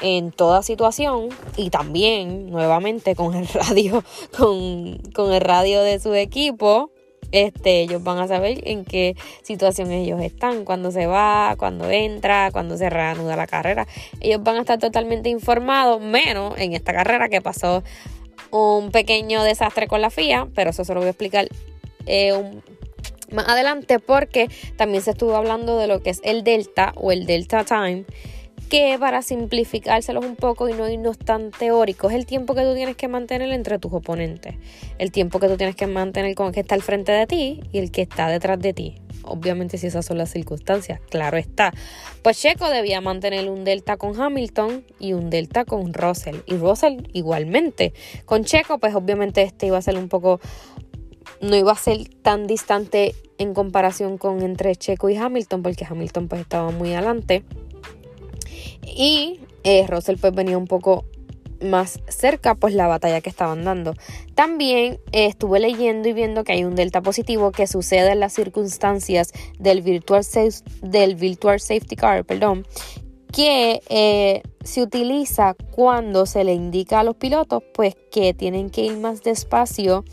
en 0.00 0.32
toda 0.32 0.62
situación 0.62 1.28
y 1.58 1.68
también 1.68 2.50
nuevamente 2.50 3.14
con 3.14 3.34
el 3.34 3.46
radio, 3.52 4.02
con, 4.34 4.96
con 5.14 5.34
el 5.34 5.42
radio 5.42 5.82
de 5.82 6.00
su 6.00 6.14
equipo 6.14 6.91
este, 7.32 7.80
ellos 7.80 8.02
van 8.04 8.18
a 8.18 8.28
saber 8.28 8.60
en 8.68 8.84
qué 8.84 9.16
situación 9.42 9.90
ellos 9.90 10.20
están, 10.20 10.64
cuando 10.64 10.90
se 10.90 11.06
va, 11.06 11.56
cuando 11.58 11.90
entra, 11.90 12.50
cuando 12.52 12.76
se 12.76 12.88
reanuda 12.90 13.36
la 13.36 13.46
carrera. 13.46 13.86
Ellos 14.20 14.42
van 14.42 14.56
a 14.56 14.60
estar 14.60 14.78
totalmente 14.78 15.28
informados, 15.28 16.00
menos 16.00 16.54
en 16.58 16.74
esta 16.74 16.92
carrera 16.92 17.28
que 17.28 17.40
pasó 17.40 17.82
un 18.50 18.90
pequeño 18.90 19.42
desastre 19.42 19.88
con 19.88 20.00
la 20.00 20.10
FIA, 20.10 20.48
pero 20.54 20.70
eso 20.70 20.84
se 20.84 20.94
lo 20.94 21.00
voy 21.00 21.08
a 21.08 21.10
explicar 21.10 21.48
eh, 22.06 22.60
más 23.32 23.48
adelante 23.48 23.98
porque 23.98 24.48
también 24.76 25.02
se 25.02 25.12
estuvo 25.12 25.34
hablando 25.34 25.78
de 25.78 25.86
lo 25.86 26.02
que 26.02 26.10
es 26.10 26.20
el 26.22 26.44
Delta 26.44 26.92
o 26.96 27.12
el 27.12 27.26
Delta 27.26 27.64
Time 27.64 28.04
que 28.72 28.96
para 28.98 29.20
simplificárselos 29.20 30.24
un 30.24 30.34
poco 30.34 30.66
y 30.66 30.72
no 30.72 30.88
irnos 30.88 31.18
tan 31.18 31.50
teóricos, 31.50 32.10
es 32.10 32.16
el 32.16 32.24
tiempo 32.24 32.54
que 32.54 32.62
tú 32.62 32.74
tienes 32.74 32.96
que 32.96 33.06
mantener 33.06 33.52
entre 33.52 33.78
tus 33.78 33.92
oponentes, 33.92 34.54
el 34.96 35.12
tiempo 35.12 35.38
que 35.40 35.48
tú 35.48 35.58
tienes 35.58 35.76
que 35.76 35.86
mantener 35.86 36.34
con 36.34 36.46
el 36.46 36.54
que 36.54 36.60
está 36.60 36.74
al 36.74 36.80
frente 36.80 37.12
de 37.12 37.26
ti 37.26 37.60
y 37.70 37.76
el 37.76 37.90
que 37.90 38.00
está 38.00 38.28
detrás 38.28 38.58
de 38.60 38.72
ti. 38.72 38.94
Obviamente 39.24 39.76
si 39.76 39.88
esas 39.88 40.06
son 40.06 40.16
las 40.16 40.30
circunstancias, 40.30 41.02
claro 41.10 41.36
está. 41.36 41.74
Pues 42.22 42.40
Checo 42.40 42.70
debía 42.70 43.02
mantener 43.02 43.50
un 43.50 43.64
delta 43.64 43.98
con 43.98 44.18
Hamilton 44.18 44.86
y 44.98 45.12
un 45.12 45.28
delta 45.28 45.66
con 45.66 45.92
Russell. 45.92 46.36
Y 46.46 46.54
Russell 46.54 47.02
igualmente. 47.12 47.92
Con 48.24 48.44
Checo 48.44 48.78
pues 48.78 48.94
obviamente 48.94 49.42
este 49.42 49.66
iba 49.66 49.76
a 49.76 49.82
ser 49.82 49.98
un 49.98 50.08
poco 50.08 50.40
no 51.42 51.54
iba 51.56 51.72
a 51.72 51.76
ser 51.76 52.08
tan 52.22 52.46
distante 52.46 53.14
en 53.36 53.52
comparación 53.52 54.16
con 54.16 54.40
entre 54.40 54.74
Checo 54.76 55.10
y 55.10 55.16
Hamilton 55.18 55.62
porque 55.62 55.84
Hamilton 55.84 56.28
pues 56.28 56.40
estaba 56.40 56.70
muy 56.70 56.94
adelante 56.94 57.44
y 58.86 59.40
eh, 59.64 59.86
Russell 59.88 60.16
pues 60.18 60.34
venía 60.34 60.58
un 60.58 60.66
poco 60.66 61.04
más 61.62 62.00
cerca 62.08 62.54
pues 62.54 62.74
la 62.74 62.86
batalla 62.86 63.20
que 63.20 63.30
estaban 63.30 63.64
dando. 63.64 63.94
También 64.34 65.00
eh, 65.12 65.26
estuve 65.26 65.60
leyendo 65.60 66.08
y 66.08 66.12
viendo 66.12 66.44
que 66.44 66.52
hay 66.52 66.64
un 66.64 66.74
delta 66.74 67.00
positivo 67.00 67.52
que 67.52 67.66
sucede 67.66 68.12
en 68.12 68.20
las 68.20 68.32
circunstancias 68.32 69.32
del 69.58 69.82
virtual, 69.82 70.24
del 70.82 71.14
virtual 71.14 71.60
safety 71.60 71.96
car, 71.96 72.24
perdón, 72.24 72.66
que 73.32 73.80
eh, 73.88 74.42
se 74.62 74.82
utiliza 74.82 75.54
cuando 75.70 76.26
se 76.26 76.44
le 76.44 76.52
indica 76.52 77.00
a 77.00 77.04
los 77.04 77.16
pilotos 77.16 77.62
pues 77.74 77.96
que 78.10 78.34
tienen 78.34 78.70
que 78.70 78.84
ir 78.84 78.98
más 78.98 79.22
despacio 79.22 80.04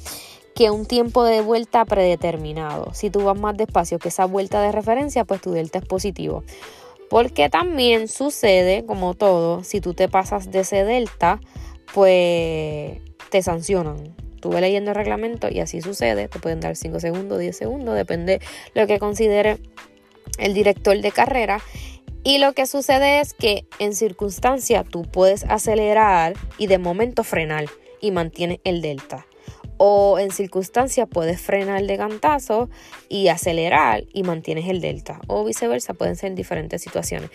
que 0.55 0.71
un 0.71 0.85
tiempo 0.85 1.23
de 1.23 1.41
vuelta 1.41 1.85
predeterminado. 1.85 2.93
Si 2.93 3.09
tú 3.09 3.23
vas 3.23 3.39
más 3.39 3.55
despacio 3.55 3.99
que 3.99 4.09
esa 4.09 4.25
vuelta 4.25 4.61
de 4.61 4.71
referencia, 4.71 5.23
pues 5.23 5.41
tu 5.41 5.51
delta 5.51 5.79
es 5.79 5.85
positivo. 5.85 6.43
Porque 7.09 7.49
también 7.49 8.07
sucede, 8.07 8.85
como 8.85 9.13
todo, 9.13 9.63
si 9.63 9.81
tú 9.81 9.93
te 9.93 10.07
pasas 10.07 10.51
de 10.51 10.59
ese 10.59 10.83
delta, 10.83 11.39
pues 11.93 12.99
te 13.29 13.41
sancionan. 13.41 14.15
Estuve 14.35 14.61
leyendo 14.61 14.91
el 14.91 14.95
reglamento 14.95 15.49
y 15.49 15.59
así 15.59 15.81
sucede. 15.81 16.27
Te 16.27 16.39
pueden 16.39 16.59
dar 16.59 16.75
5 16.75 16.99
segundos, 16.99 17.39
10 17.39 17.57
segundos, 17.57 17.95
depende 17.95 18.39
lo 18.73 18.87
que 18.87 18.99
considere 18.99 19.57
el 20.37 20.53
director 20.53 20.99
de 20.99 21.11
carrera. 21.11 21.59
Y 22.23 22.37
lo 22.37 22.53
que 22.53 22.65
sucede 22.65 23.21
es 23.21 23.33
que 23.33 23.65
en 23.79 23.95
circunstancia 23.95 24.83
tú 24.83 25.03
puedes 25.03 25.43
acelerar 25.45 26.33
y 26.57 26.67
de 26.67 26.77
momento 26.77 27.23
frenar 27.23 27.65
y 28.01 28.11
mantienes 28.11 28.59
el 28.63 28.81
delta 28.81 29.25
o 29.79 30.19
en 30.19 30.29
circunstancias 30.29 31.07
puedes 31.09 31.39
frenar 31.39 31.81
de 31.83 31.97
cantazo 31.97 32.69
y 33.07 33.29
acelerar 33.29 34.03
y 34.13 34.23
mantienes 34.23 34.67
el 34.69 34.81
delta 34.81 35.21
o 35.27 35.45
viceversa, 35.45 35.93
pueden 35.93 36.17
ser 36.17 36.31
en 36.31 36.35
diferentes 36.35 36.81
situaciones. 36.81 37.31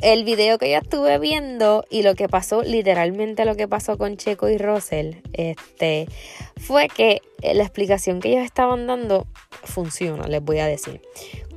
El 0.00 0.24
video 0.24 0.56
que 0.58 0.70
yo 0.70 0.78
estuve 0.78 1.18
viendo 1.18 1.84
y 1.90 2.02
lo 2.02 2.14
que 2.14 2.28
pasó, 2.28 2.62
literalmente 2.62 3.44
lo 3.44 3.56
que 3.56 3.68
pasó 3.68 3.98
con 3.98 4.16
Checo 4.16 4.48
y 4.48 4.56
Russell, 4.56 5.16
este, 5.34 6.08
fue 6.62 6.88
que 6.88 7.20
la 7.42 7.64
explicación 7.64 8.20
que 8.20 8.30
ellos 8.30 8.44
estaban 8.44 8.86
dando 8.86 9.26
funciona, 9.64 10.28
les 10.28 10.42
voy 10.42 10.60
a 10.60 10.66
decir. 10.66 11.00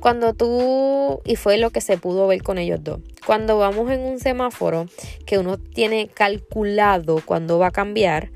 Cuando 0.00 0.34
tú, 0.34 1.20
y 1.24 1.36
fue 1.36 1.58
lo 1.58 1.70
que 1.70 1.80
se 1.80 1.96
pudo 1.96 2.26
ver 2.26 2.42
con 2.42 2.58
ellos 2.58 2.82
dos, 2.82 3.00
cuando 3.24 3.56
vamos 3.58 3.90
en 3.90 4.00
un 4.00 4.18
semáforo 4.18 4.86
que 5.24 5.38
uno 5.38 5.58
tiene 5.58 6.08
calculado 6.08 7.22
cuando 7.24 7.58
va 7.58 7.68
a 7.68 7.70
cambiar, 7.70 8.30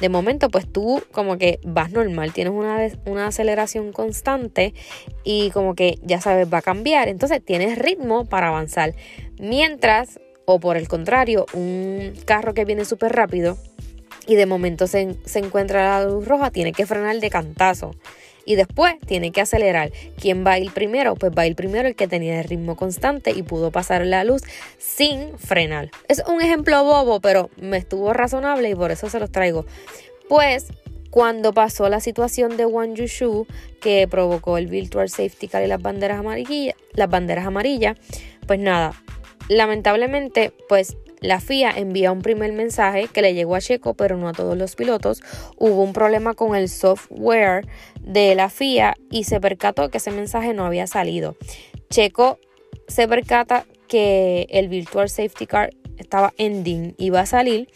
de 0.00 0.08
momento 0.08 0.48
pues 0.48 0.70
tú 0.70 1.02
como 1.10 1.38
que 1.38 1.58
vas 1.64 1.90
normal, 1.90 2.32
tienes 2.32 2.52
una, 2.52 2.78
una 3.06 3.26
aceleración 3.26 3.92
constante 3.92 4.74
y 5.24 5.50
como 5.50 5.74
que 5.74 5.98
ya 6.02 6.20
sabes 6.20 6.52
va 6.52 6.58
a 6.58 6.62
cambiar, 6.62 7.08
entonces 7.08 7.44
tienes 7.44 7.78
ritmo 7.78 8.26
para 8.26 8.48
avanzar. 8.48 8.94
Mientras, 9.38 10.20
o 10.44 10.60
por 10.60 10.76
el 10.76 10.88
contrario, 10.88 11.46
un 11.52 12.14
carro 12.24 12.54
que 12.54 12.64
viene 12.64 12.84
súper 12.84 13.12
rápido 13.12 13.58
y 14.26 14.36
de 14.36 14.46
momento 14.46 14.86
se, 14.86 15.16
se 15.24 15.38
encuentra 15.38 15.98
la 16.00 16.06
luz 16.06 16.26
roja, 16.26 16.50
tiene 16.50 16.72
que 16.72 16.86
frenar 16.86 17.18
de 17.18 17.30
cantazo. 17.30 17.94
y 18.44 18.56
después 18.56 18.96
tiene 19.06 19.30
que 19.30 19.40
acelerar. 19.40 19.92
¿Quién 20.20 20.44
va 20.44 20.52
a 20.52 20.58
ir 20.58 20.72
primero? 20.72 21.14
Pues 21.14 21.32
va 21.36 21.42
a 21.42 21.46
ir 21.46 21.54
primero 21.54 21.88
el 21.88 21.94
que 21.94 22.08
tenía 22.08 22.40
el 22.40 22.44
ritmo 22.44 22.74
constante 22.74 23.30
y 23.30 23.42
pudo 23.42 23.70
pasar 23.70 24.04
la 24.04 24.24
luz 24.24 24.42
sin 24.78 25.38
frenar. 25.38 25.90
Es 26.08 26.22
un 26.26 26.40
ejemplo 26.40 26.82
bobo, 26.82 27.20
pero 27.20 27.50
me 27.56 27.76
estuvo 27.76 28.12
razonable 28.12 28.70
y 28.70 28.74
por 28.74 28.90
eso 28.90 29.08
se 29.08 29.20
los 29.20 29.30
traigo. 29.30 29.64
Pues 30.28 30.66
cuando 31.10 31.52
pasó 31.52 31.88
la 31.88 32.00
situación 32.00 32.56
de 32.56 32.64
Wang 32.66 32.94
Yushu 32.94 33.46
que 33.80 34.08
provocó 34.08 34.56
el 34.56 34.66
Virtual 34.66 35.08
Safety 35.08 35.46
Car 35.46 35.62
y 35.62 35.66
las 35.66 35.82
banderas 35.82 36.18
amarillas, 36.18 36.74
las 36.94 37.10
banderas 37.10 37.46
amarillas, 37.46 37.98
pues 38.46 38.58
nada, 38.58 38.94
lamentablemente, 39.48 40.52
pues 40.68 40.96
la 41.22 41.40
FIA 41.40 41.70
envía 41.70 42.12
un 42.12 42.20
primer 42.20 42.52
mensaje 42.52 43.08
que 43.08 43.22
le 43.22 43.32
llegó 43.32 43.54
a 43.54 43.60
Checo, 43.60 43.94
pero 43.94 44.16
no 44.16 44.28
a 44.28 44.32
todos 44.32 44.58
los 44.58 44.74
pilotos. 44.76 45.22
Hubo 45.56 45.82
un 45.82 45.92
problema 45.92 46.34
con 46.34 46.54
el 46.54 46.68
software 46.68 47.66
de 48.00 48.34
la 48.34 48.50
FIA 48.50 48.94
y 49.10 49.24
se 49.24 49.40
percató 49.40 49.88
que 49.88 49.98
ese 49.98 50.10
mensaje 50.10 50.52
no 50.52 50.66
había 50.66 50.86
salido. 50.86 51.36
Checo 51.90 52.38
se 52.88 53.06
percata 53.06 53.64
que 53.86 54.46
el 54.50 54.68
Virtual 54.68 55.08
Safety 55.08 55.46
Car 55.46 55.70
estaba 55.96 56.34
ending, 56.36 56.94
iba 56.98 57.20
a 57.20 57.26
salir 57.26 57.68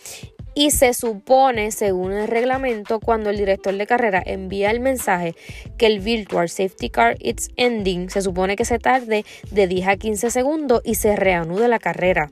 y 0.58 0.70
se 0.70 0.94
supone, 0.94 1.70
según 1.70 2.12
el 2.12 2.26
reglamento, 2.26 2.98
cuando 2.98 3.28
el 3.28 3.36
director 3.36 3.76
de 3.76 3.86
carrera 3.86 4.22
envía 4.24 4.70
el 4.70 4.80
mensaje 4.80 5.34
que 5.76 5.84
el 5.84 6.00
Virtual 6.00 6.48
Safety 6.48 6.88
Car 6.88 7.16
it's 7.20 7.50
ending, 7.56 8.08
se 8.08 8.22
supone 8.22 8.56
que 8.56 8.64
se 8.64 8.78
tarde 8.78 9.26
de 9.50 9.66
10 9.66 9.86
a 9.86 9.96
15 9.96 10.30
segundos 10.30 10.80
y 10.82 10.94
se 10.94 11.14
reanude 11.14 11.68
la 11.68 11.78
carrera. 11.78 12.30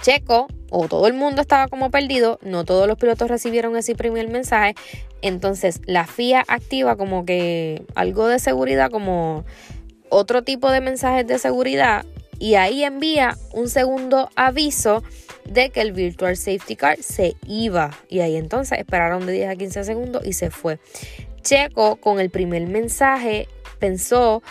Checo 0.00 0.46
o 0.70 0.88
todo 0.88 1.06
el 1.06 1.14
mundo 1.14 1.42
estaba 1.42 1.68
como 1.68 1.90
perdido, 1.90 2.38
no 2.42 2.64
todos 2.64 2.86
los 2.86 2.98
pilotos 2.98 3.28
recibieron 3.28 3.76
ese 3.76 3.94
primer 3.94 4.28
mensaje, 4.28 4.74
entonces 5.22 5.80
la 5.86 6.06
FIA 6.06 6.44
activa 6.46 6.96
como 6.96 7.24
que 7.24 7.82
algo 7.94 8.28
de 8.28 8.38
seguridad, 8.38 8.90
como 8.90 9.44
otro 10.10 10.42
tipo 10.42 10.70
de 10.70 10.80
mensajes 10.80 11.26
de 11.26 11.38
seguridad 11.38 12.04
y 12.38 12.54
ahí 12.54 12.84
envía 12.84 13.36
un 13.52 13.68
segundo 13.68 14.30
aviso 14.36 15.02
de 15.44 15.70
que 15.70 15.80
el 15.80 15.92
Virtual 15.92 16.36
Safety 16.36 16.76
Car 16.76 17.02
se 17.02 17.34
iba. 17.46 17.96
Y 18.08 18.20
ahí 18.20 18.36
entonces 18.36 18.78
esperaron 18.78 19.26
de 19.26 19.32
10 19.32 19.50
a 19.50 19.56
15 19.56 19.84
segundos 19.84 20.24
y 20.24 20.34
se 20.34 20.50
fue. 20.50 20.78
Checo 21.42 21.96
con 21.96 22.20
el 22.20 22.30
primer 22.30 22.66
mensaje 22.66 23.48
pensó 23.78 24.42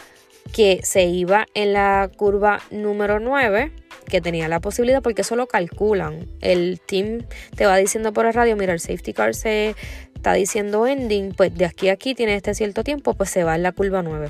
que 0.51 0.81
se 0.83 1.05
iba 1.05 1.45
en 1.53 1.73
la 1.73 2.09
curva 2.15 2.61
número 2.71 3.19
9 3.19 3.71
que 4.07 4.21
tenía 4.21 4.47
la 4.47 4.59
posibilidad 4.59 5.01
porque 5.01 5.21
eso 5.21 5.35
lo 5.35 5.47
calculan. 5.47 6.27
El 6.41 6.79
team 6.79 7.25
te 7.55 7.65
va 7.65 7.75
diciendo 7.77 8.13
por 8.13 8.25
el 8.25 8.33
radio, 8.33 8.55
mira, 8.55 8.73
el 8.73 8.79
safety 8.79 9.13
car 9.13 9.35
se 9.35 9.75
está 10.15 10.33
diciendo 10.33 10.87
ending, 10.87 11.33
pues 11.33 11.55
de 11.55 11.65
aquí 11.65 11.89
a 11.89 11.93
aquí 11.93 12.15
tiene 12.15 12.35
este 12.35 12.53
cierto 12.53 12.83
tiempo, 12.83 13.13
pues 13.13 13.29
se 13.29 13.43
va 13.43 13.55
en 13.55 13.63
la 13.63 13.71
curva 13.71 14.01
9. 14.01 14.29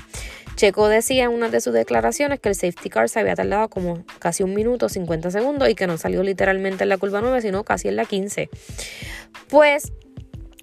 Checo 0.56 0.88
decía 0.88 1.24
en 1.24 1.30
una 1.30 1.48
de 1.48 1.60
sus 1.60 1.72
declaraciones 1.72 2.40
que 2.40 2.48
el 2.48 2.56
safety 2.56 2.90
car 2.90 3.08
se 3.08 3.20
había 3.20 3.36
tardado 3.36 3.68
como 3.68 4.04
casi 4.18 4.42
un 4.42 4.54
minuto, 4.54 4.88
50 4.88 5.30
segundos 5.30 5.68
y 5.68 5.74
que 5.74 5.86
no 5.86 5.96
salió 5.98 6.22
literalmente 6.22 6.82
en 6.82 6.88
la 6.88 6.98
curva 6.98 7.20
9, 7.20 7.40
sino 7.42 7.62
casi 7.62 7.88
en 7.88 7.96
la 7.96 8.04
15. 8.04 8.50
Pues 9.48 9.92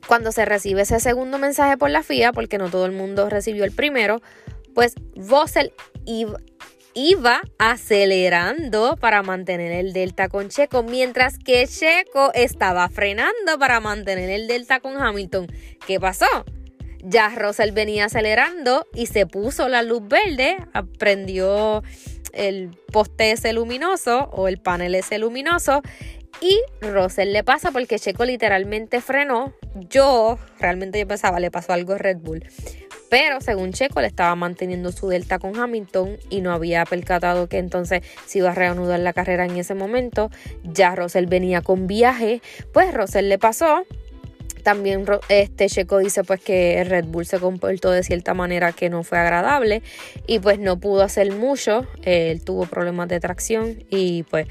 cuando 0.08 0.32
se 0.32 0.46
recibe 0.46 0.82
ese 0.82 1.00
segundo 1.00 1.38
mensaje 1.38 1.78
por 1.78 1.90
la 1.90 2.04
FIA, 2.04 2.34
porque 2.34 2.58
no 2.58 2.70
todo 2.70 2.86
el 2.86 2.92
mundo 2.92 3.30
recibió 3.30 3.64
el 3.64 3.72
primero, 3.72 4.22
pues 4.76 4.94
Russell 5.16 5.70
iba 6.94 7.42
acelerando 7.58 8.98
para 8.98 9.24
mantener 9.24 9.72
el 9.72 9.94
delta 9.94 10.30
con 10.30 10.50
Checo, 10.50 10.84
mientras 10.84 11.40
que 11.40 11.66
Checo 11.66 12.32
estaba 12.34 12.88
frenando 12.90 13.58
para 13.58 13.80
mantener 13.80 14.30
el 14.30 14.48
delta 14.48 14.80
con 14.82 15.02
Hamilton. 15.02 15.48
¿Qué 15.88 16.00
pasó? 16.00 16.28
Ya 17.00 17.30
Russell 17.30 17.72
venía 17.72 18.06
acelerando 18.06 18.86
y 18.94 19.08
se 19.08 19.26
puso 19.26 19.70
la 19.70 19.82
luz 19.82 20.08
verde, 20.08 20.58
prendió 21.00 21.82
el 22.34 22.72
poste 22.92 23.32
ese 23.32 23.54
luminoso 23.54 24.30
o 24.34 24.48
el 24.48 24.58
panel 24.58 24.94
ese 24.94 25.18
luminoso 25.18 25.82
y 26.42 26.60
Russell 26.82 27.32
le 27.32 27.44
pasa 27.44 27.72
porque 27.72 27.98
Checo 27.98 28.26
literalmente 28.26 29.00
frenó. 29.02 29.54
Yo 29.76 30.38
realmente 30.60 31.00
yo 31.00 31.08
pensaba 31.08 31.40
le 31.40 31.52
pasó 31.52 31.74
algo 31.74 31.94
a 31.94 31.98
Red 31.98 32.18
Bull. 32.18 32.44
Pero 33.18 33.40
según 33.40 33.72
Checo 33.72 34.02
le 34.02 34.08
estaba 34.08 34.36
manteniendo 34.36 34.92
su 34.92 35.08
delta 35.08 35.40
con 35.40 35.58
Hamilton 35.58 36.18
y 36.30 36.42
no 36.42 36.52
había 36.52 36.84
percatado 36.84 37.48
que 37.48 37.60
entonces 37.60 38.02
se 38.26 38.40
iba 38.40 38.52
a 38.52 38.54
reanudar 38.54 39.00
la 39.00 39.14
carrera 39.14 39.46
en 39.46 39.56
ese 39.56 39.74
momento. 39.74 40.32
Ya 40.66 40.94
Russell 40.98 41.26
venía 41.26 41.62
con 41.62 41.88
viaje, 41.88 42.42
pues 42.74 42.94
Russell 42.94 43.30
le 43.30 43.40
pasó 43.40 43.86
también 44.64 45.06
este 45.30 45.68
Checo 45.68 46.00
dice 46.00 46.26
pues 46.26 46.42
que 46.42 46.84
Red 46.84 47.06
Bull 47.06 47.26
se 47.26 47.40
comportó 47.40 47.90
de 47.92 48.04
cierta 48.04 48.34
manera 48.34 48.74
que 48.74 48.90
no 48.90 49.04
fue 49.04 49.18
agradable 49.18 49.82
y 50.28 50.40
pues 50.40 50.60
no 50.60 50.78
pudo 50.78 51.02
hacer 51.02 51.32
mucho. 51.32 51.88
Él 52.04 52.44
tuvo 52.44 52.66
problemas 52.66 53.08
de 53.08 53.22
tracción 53.22 53.86
y 53.90 54.24
pues 54.24 54.48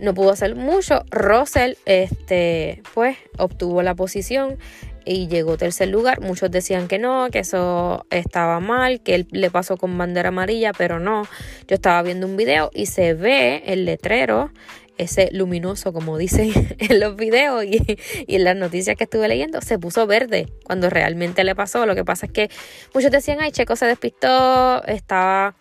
no 0.00 0.12
pudo 0.12 0.32
hacer 0.32 0.54
mucho. 0.54 1.02
Russell 1.10 1.76
este 1.86 2.82
pues 2.92 3.16
obtuvo 3.38 3.82
la 3.82 3.94
posición 3.94 4.58
y 5.04 5.28
llegó 5.28 5.56
tercer 5.56 5.88
lugar. 5.88 6.20
Muchos 6.20 6.50
decían 6.50 6.88
que 6.88 6.98
no, 6.98 7.28
que 7.30 7.40
eso 7.40 8.06
estaba 8.10 8.60
mal, 8.60 9.00
que 9.00 9.14
él 9.14 9.28
le 9.30 9.50
pasó 9.50 9.76
con 9.76 9.96
bandera 9.96 10.28
amarilla, 10.28 10.72
pero 10.72 10.98
no. 10.98 11.22
Yo 11.68 11.74
estaba 11.74 12.02
viendo 12.02 12.26
un 12.26 12.36
video 12.36 12.70
y 12.74 12.86
se 12.86 13.14
ve 13.14 13.62
el 13.66 13.84
letrero 13.84 14.50
ese 14.98 15.30
luminoso, 15.32 15.92
como 15.92 16.18
dicen 16.18 16.52
en 16.78 17.00
los 17.00 17.16
videos 17.16 17.64
y, 17.64 17.98
en 18.28 18.44
las 18.44 18.56
noticias 18.56 18.96
que 18.96 19.04
estuve 19.04 19.28
leyendo, 19.28 19.60
se 19.60 19.78
puso 19.78 20.06
verde 20.06 20.52
cuando 20.64 20.90
realmente 20.90 21.44
le 21.44 21.54
pasó. 21.54 21.86
Lo 21.86 21.94
que 21.94 22.04
pasa 22.04 22.26
es 22.26 22.32
que 22.32 22.50
muchos 22.94 23.10
decían, 23.10 23.38
ay, 23.40 23.52
Checo 23.52 23.76
se 23.76 23.86
despistó, 23.86 24.84
estaba 24.84 25.54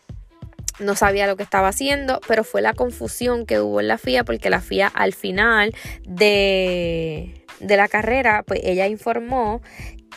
no 0.80 0.95
sabía 0.95 1.27
lo 1.27 1.36
que 1.36 1.43
estaba 1.43 1.67
haciendo, 1.67 2.21
pero 2.27 2.43
fue 2.43 2.62
la 2.62 2.73
confusión 2.73 3.45
que 3.45 3.60
hubo 3.60 3.82
en 3.82 3.88
la 3.88 3.99
FIA 3.99 4.23
porque 4.23 4.49
la 4.49 4.62
FIA 4.62 4.88
al 4.88 5.13
final 5.13 5.75
de, 6.08 7.40
de 7.62 7.78
la 7.78 7.88
carrera, 7.88 8.43
pues 8.45 8.62
ella 8.63 8.88
informó 8.88 9.62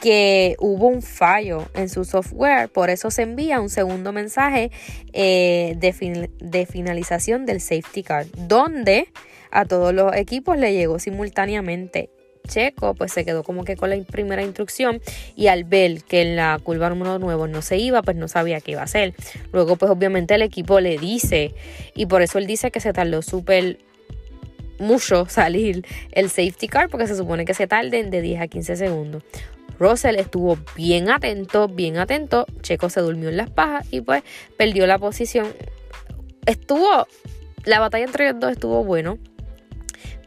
que 0.01 0.57
hubo 0.59 0.89
un 0.89 1.03
fallo 1.03 1.69
en 1.75 1.89
su 1.89 2.05
software, 2.05 2.69
por 2.69 2.91
eso 2.91 3.11
se 3.11 3.23
envía 3.23 3.61
un 3.61 3.71
segundo 3.71 4.13
mensaje 4.13 4.71
eh, 5.13 5.75
de, 5.79 6.31
de 6.41 6.67
finalización 6.67 7.47
del 7.47 7.61
safety 7.61 8.03
car, 8.03 8.27
donde 8.37 9.09
a 9.51 9.65
todos 9.65 9.95
los 9.95 10.15
equipos 10.15 10.59
le 10.59 10.75
llegó 10.75 10.99
simultáneamente. 10.99 12.11
Checo 12.47 12.95
pues 12.95 13.13
se 13.13 13.25
quedó 13.25 13.43
como 13.43 13.65
que 13.65 13.77
con 13.77 13.89
la 13.89 13.97
primera 14.05 14.43
instrucción 14.43 15.01
y 15.35 15.47
al 15.47 15.65
ver 15.65 16.03
que 16.03 16.21
en 16.21 16.37
la 16.37 16.59
curva 16.63 16.91
número 16.91 17.19
9 17.19 17.49
no 17.49 17.63
se 17.63 17.79
iba, 17.79 18.03
pues 18.03 18.17
no 18.17 18.29
sabía 18.29 18.61
qué 18.61 18.73
iba 18.73 18.83
a 18.83 18.85
hacer. 18.85 19.15
Luego 19.53 19.77
pues 19.77 19.91
obviamente 19.91 20.35
el 20.35 20.43
equipo 20.43 20.81
le 20.81 20.99
dice 20.99 21.55
y 21.95 22.05
por 22.07 22.21
eso 22.21 22.39
él 22.39 22.47
dice 22.47 22.71
que 22.71 22.81
se 22.81 22.93
tardó 22.93 23.23
súper 23.23 23.79
mucho 24.79 25.27
salir 25.29 25.87
el 26.13 26.29
safety 26.29 26.69
car 26.69 26.89
porque 26.89 27.07
se 27.07 27.17
supone 27.17 27.45
que 27.45 27.55
se 27.55 27.67
tarden 27.67 28.11
de 28.11 28.21
10 28.21 28.41
a 28.41 28.49
15 28.49 28.77
segundos. 28.77 29.23
Russell 29.79 30.17
estuvo 30.17 30.59
bien 30.77 31.11
atento, 31.11 31.69
bien 31.69 31.99
atento. 31.99 32.47
Checo 32.63 32.91
se 32.91 33.01
durmió 33.01 33.29
en 33.29 33.37
las 33.37 33.51
pajas 33.51 33.87
y 33.91 34.01
pues 34.01 34.23
perdió 34.57 34.87
la 34.87 34.99
posición. 34.99 35.49
Estuvo, 36.47 37.07
la 37.65 37.81
batalla 37.81 38.05
entre 38.05 38.29
ellos 38.29 38.41
dos 38.41 38.53
estuvo 38.53 38.85
bueno. 38.85 39.19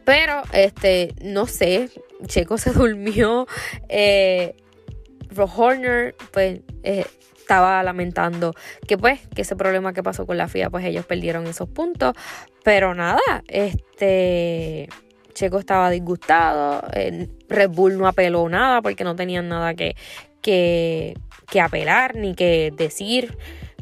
Pero, 0.04 0.42
este, 0.52 1.14
no 1.22 1.46
sé, 1.46 1.90
Checo 2.26 2.58
se 2.58 2.70
durmió. 2.72 3.46
Eh, 3.88 4.56
Horner, 5.36 6.16
pues, 6.32 6.60
eh, 6.82 7.04
estaba 7.48 7.82
lamentando 7.82 8.54
que 8.86 8.98
pues 8.98 9.26
que 9.34 9.40
ese 9.40 9.56
problema 9.56 9.94
que 9.94 10.02
pasó 10.02 10.26
con 10.26 10.36
la 10.36 10.48
FIA 10.48 10.68
pues 10.68 10.84
ellos 10.84 11.06
perdieron 11.06 11.46
esos 11.46 11.68
puntos. 11.68 12.12
Pero 12.62 12.94
nada 12.94 13.42
este 13.48 14.88
Checo 15.32 15.58
estaba 15.58 15.88
disgustado, 15.90 16.82
Red 17.48 17.70
Bull 17.70 17.96
no 17.96 18.06
apeló 18.06 18.48
nada 18.48 18.82
porque 18.82 19.04
no 19.04 19.14
tenían 19.14 19.48
nada 19.48 19.74
que, 19.74 19.94
que, 20.42 21.14
apelar 21.62 22.16
ni 22.16 22.34
que 22.34 22.72
decir 22.76 23.38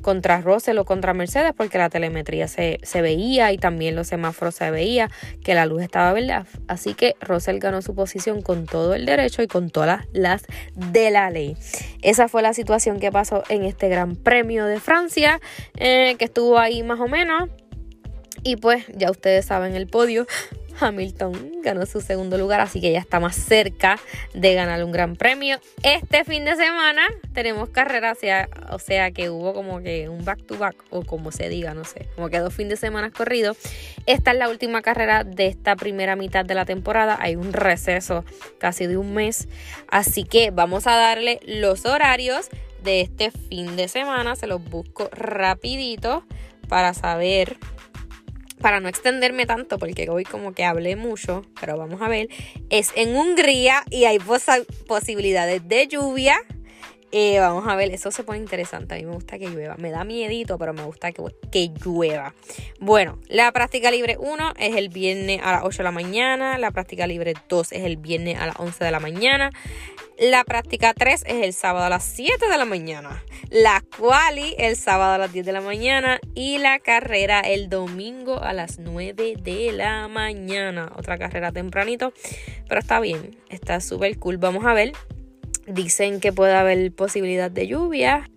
contra 0.06 0.40
Russell 0.40 0.78
o 0.78 0.84
contra 0.84 1.14
Mercedes 1.14 1.52
porque 1.56 1.78
la 1.78 1.90
telemetría 1.90 2.46
se, 2.46 2.78
se, 2.84 3.02
veía 3.02 3.50
y 3.50 3.58
también 3.58 3.96
los 3.96 4.06
semáforos 4.06 4.54
se 4.54 4.70
veía 4.70 5.10
que 5.42 5.52
la 5.52 5.66
luz 5.66 5.82
estaba 5.82 6.12
verdad. 6.12 6.46
Así 6.68 6.94
que 6.94 7.16
Russell 7.20 7.58
ganó 7.58 7.82
su 7.82 7.92
posición 7.92 8.40
con 8.40 8.66
todo 8.66 8.94
el 8.94 9.04
derecho 9.04 9.42
y 9.42 9.48
con 9.48 9.68
todas 9.68 10.06
las 10.12 10.44
de 10.76 11.10
la 11.10 11.28
ley. 11.30 11.56
Esa 12.02 12.28
fue 12.28 12.40
la 12.42 12.54
situación 12.54 13.00
que 13.00 13.10
pasó 13.10 13.42
en 13.48 13.64
este 13.64 13.88
Gran 13.88 14.14
Premio 14.14 14.66
de 14.66 14.78
Francia, 14.78 15.40
eh, 15.76 16.14
que 16.20 16.26
estuvo 16.26 16.56
ahí 16.60 16.84
más 16.84 17.00
o 17.00 17.08
menos. 17.08 17.50
Y 18.44 18.54
pues 18.54 18.84
ya 18.94 19.10
ustedes 19.10 19.44
saben 19.46 19.74
el 19.74 19.88
podio. 19.88 20.24
Hamilton 20.78 21.62
ganó 21.62 21.86
su 21.86 22.00
segundo 22.00 22.38
lugar, 22.38 22.60
así 22.60 22.80
que 22.80 22.92
ya 22.92 22.98
está 22.98 23.20
más 23.20 23.36
cerca 23.36 23.98
de 24.34 24.54
ganar 24.54 24.82
un 24.84 24.92
gran 24.92 25.16
premio. 25.16 25.58
Este 25.82 26.24
fin 26.24 26.44
de 26.44 26.56
semana 26.56 27.02
tenemos 27.32 27.70
carrera, 27.70 28.14
o 28.70 28.78
sea, 28.78 29.10
que 29.10 29.30
hubo 29.30 29.54
como 29.54 29.80
que 29.82 30.08
un 30.08 30.24
back 30.24 30.46
to 30.46 30.58
back, 30.58 30.76
o 30.90 31.02
como 31.02 31.32
se 31.32 31.48
diga, 31.48 31.74
no 31.74 31.84
sé, 31.84 32.08
como 32.14 32.28
que 32.28 32.38
dos 32.38 32.54
fines 32.54 32.70
de 32.70 32.76
semana 32.76 33.10
corridos. 33.10 33.56
Esta 34.06 34.32
es 34.32 34.38
la 34.38 34.48
última 34.48 34.82
carrera 34.82 35.24
de 35.24 35.46
esta 35.46 35.76
primera 35.76 36.16
mitad 36.16 36.44
de 36.44 36.54
la 36.54 36.64
temporada. 36.64 37.16
Hay 37.20 37.36
un 37.36 37.52
receso 37.52 38.24
casi 38.58 38.86
de 38.86 38.96
un 38.96 39.14
mes, 39.14 39.48
así 39.88 40.24
que 40.24 40.50
vamos 40.50 40.86
a 40.86 40.96
darle 40.96 41.40
los 41.44 41.86
horarios 41.86 42.48
de 42.82 43.00
este 43.00 43.30
fin 43.30 43.76
de 43.76 43.88
semana. 43.88 44.36
Se 44.36 44.46
los 44.46 44.62
busco 44.62 45.08
rapidito 45.12 46.24
para 46.68 46.94
saber 46.94 47.56
para 48.66 48.80
no 48.80 48.88
extenderme 48.88 49.46
tanto, 49.46 49.78
porque 49.78 50.10
hoy 50.10 50.24
como 50.24 50.52
que 50.52 50.64
hablé 50.64 50.96
mucho, 50.96 51.42
pero 51.60 51.78
vamos 51.78 52.02
a 52.02 52.08
ver, 52.08 52.28
es 52.68 52.90
en 52.96 53.14
Hungría 53.14 53.84
y 53.92 54.06
hay 54.06 54.18
posibilidades 54.88 55.68
de 55.68 55.86
lluvia. 55.86 56.36
Eh, 57.12 57.38
vamos 57.38 57.66
a 57.68 57.76
ver, 57.76 57.92
eso 57.92 58.10
se 58.10 58.24
pone 58.24 58.38
interesante. 58.38 58.94
A 58.94 58.98
mí 58.98 59.04
me 59.04 59.12
gusta 59.12 59.38
que 59.38 59.48
llueva. 59.48 59.76
Me 59.76 59.90
da 59.90 60.04
miedito, 60.04 60.58
pero 60.58 60.72
me 60.72 60.82
gusta 60.82 61.12
que, 61.12 61.70
llueva. 61.84 62.34
Bueno, 62.80 63.18
la 63.28 63.50
práctica 63.52 63.90
libre 63.90 64.16
1 64.18 64.54
es 64.58 64.76
el 64.76 64.88
viernes 64.88 65.40
a 65.42 65.52
las 65.52 65.64
8 65.64 65.78
de 65.78 65.84
la 65.84 65.92
mañana. 65.92 66.58
La 66.58 66.70
práctica 66.72 67.06
libre 67.06 67.34
2 67.48 67.72
es 67.72 67.84
el 67.84 67.96
viernes 67.96 68.38
a 68.38 68.46
las 68.46 68.58
11 68.58 68.84
de 68.84 68.90
la 68.90 69.00
mañana. 69.00 69.50
La 70.18 70.44
práctica 70.44 70.94
3 70.94 71.24
es 71.26 71.44
el 71.44 71.52
sábado 71.52 71.86
a 71.86 71.90
las 71.90 72.04
7 72.04 72.48
de 72.48 72.58
la 72.58 72.64
mañana. 72.64 73.22
La 73.50 73.82
quali 73.98 74.54
el 74.58 74.76
sábado 74.76 75.12
a 75.12 75.18
las 75.18 75.32
10 75.32 75.46
de 75.46 75.52
la 75.52 75.60
mañana. 75.60 76.18
Y 76.34 76.58
la 76.58 76.80
carrera 76.80 77.40
el 77.40 77.68
domingo 77.68 78.42
a 78.42 78.52
las 78.52 78.78
9 78.78 79.36
de 79.40 79.72
la 79.72 80.08
mañana. 80.08 80.92
Otra 80.96 81.18
carrera 81.18 81.52
tempranito. 81.52 82.12
Pero 82.68 82.80
está 82.80 82.98
bien. 82.98 83.36
Está 83.48 83.80
súper 83.80 84.18
cool. 84.18 84.38
Vamos 84.38 84.64
a 84.64 84.74
ver. 84.74 84.92
Dicen 85.66 86.20
que 86.20 86.32
puede 86.32 86.54
haber 86.54 86.92
posibilidad 86.92 87.50
de 87.50 87.66
lluvia. 87.66 88.30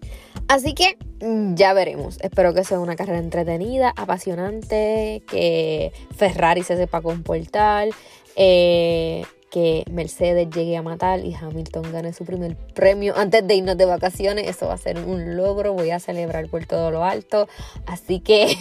Así 0.47 0.73
que 0.73 0.97
mm, 1.21 1.55
ya 1.55 1.73
veremos. 1.73 2.17
Espero 2.21 2.53
que 2.53 2.63
sea 2.63 2.79
una 2.79 2.95
carrera 2.95 3.19
entretenida, 3.19 3.93
apasionante, 3.95 5.21
que 5.29 5.91
Ferrari 6.15 6.63
se 6.63 6.75
sepa 6.75 7.01
comportar. 7.01 7.89
Eh, 8.35 9.23
que 9.49 9.83
Mercedes 9.91 10.49
llegue 10.49 10.77
a 10.77 10.81
matar 10.81 11.25
y 11.25 11.33
Hamilton 11.33 11.91
gane 11.91 12.13
su 12.13 12.23
primer 12.23 12.55
premio 12.55 13.15
antes 13.17 13.45
de 13.47 13.55
irnos 13.55 13.77
de 13.77 13.85
vacaciones. 13.85 14.47
Eso 14.47 14.67
va 14.67 14.73
a 14.73 14.77
ser 14.77 14.99
un 14.99 15.35
logro, 15.35 15.73
voy 15.73 15.91
a 15.91 15.99
celebrar 15.99 16.47
por 16.49 16.65
todo 16.65 16.91
lo 16.91 17.03
alto. 17.03 17.47
Así 17.85 18.19
que 18.19 18.55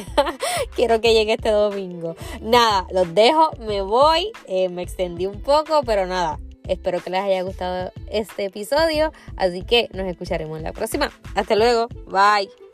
quiero 0.76 1.00
que 1.00 1.12
llegue 1.12 1.34
este 1.34 1.50
domingo. 1.50 2.16
Nada, 2.40 2.86
los 2.90 3.14
dejo, 3.14 3.50
me 3.58 3.82
voy, 3.82 4.32
eh, 4.46 4.68
me 4.68 4.82
extendí 4.82 5.26
un 5.26 5.40
poco, 5.42 5.82
pero 5.84 6.06
nada. 6.06 6.38
Espero 6.68 7.00
que 7.02 7.10
les 7.10 7.20
haya 7.20 7.42
gustado 7.42 7.92
este 8.10 8.46
episodio, 8.46 9.12
así 9.36 9.62
que 9.62 9.88
nos 9.92 10.06
escucharemos 10.06 10.58
en 10.58 10.64
la 10.64 10.72
próxima. 10.72 11.10
Hasta 11.34 11.56
luego, 11.56 11.88
bye. 12.06 12.65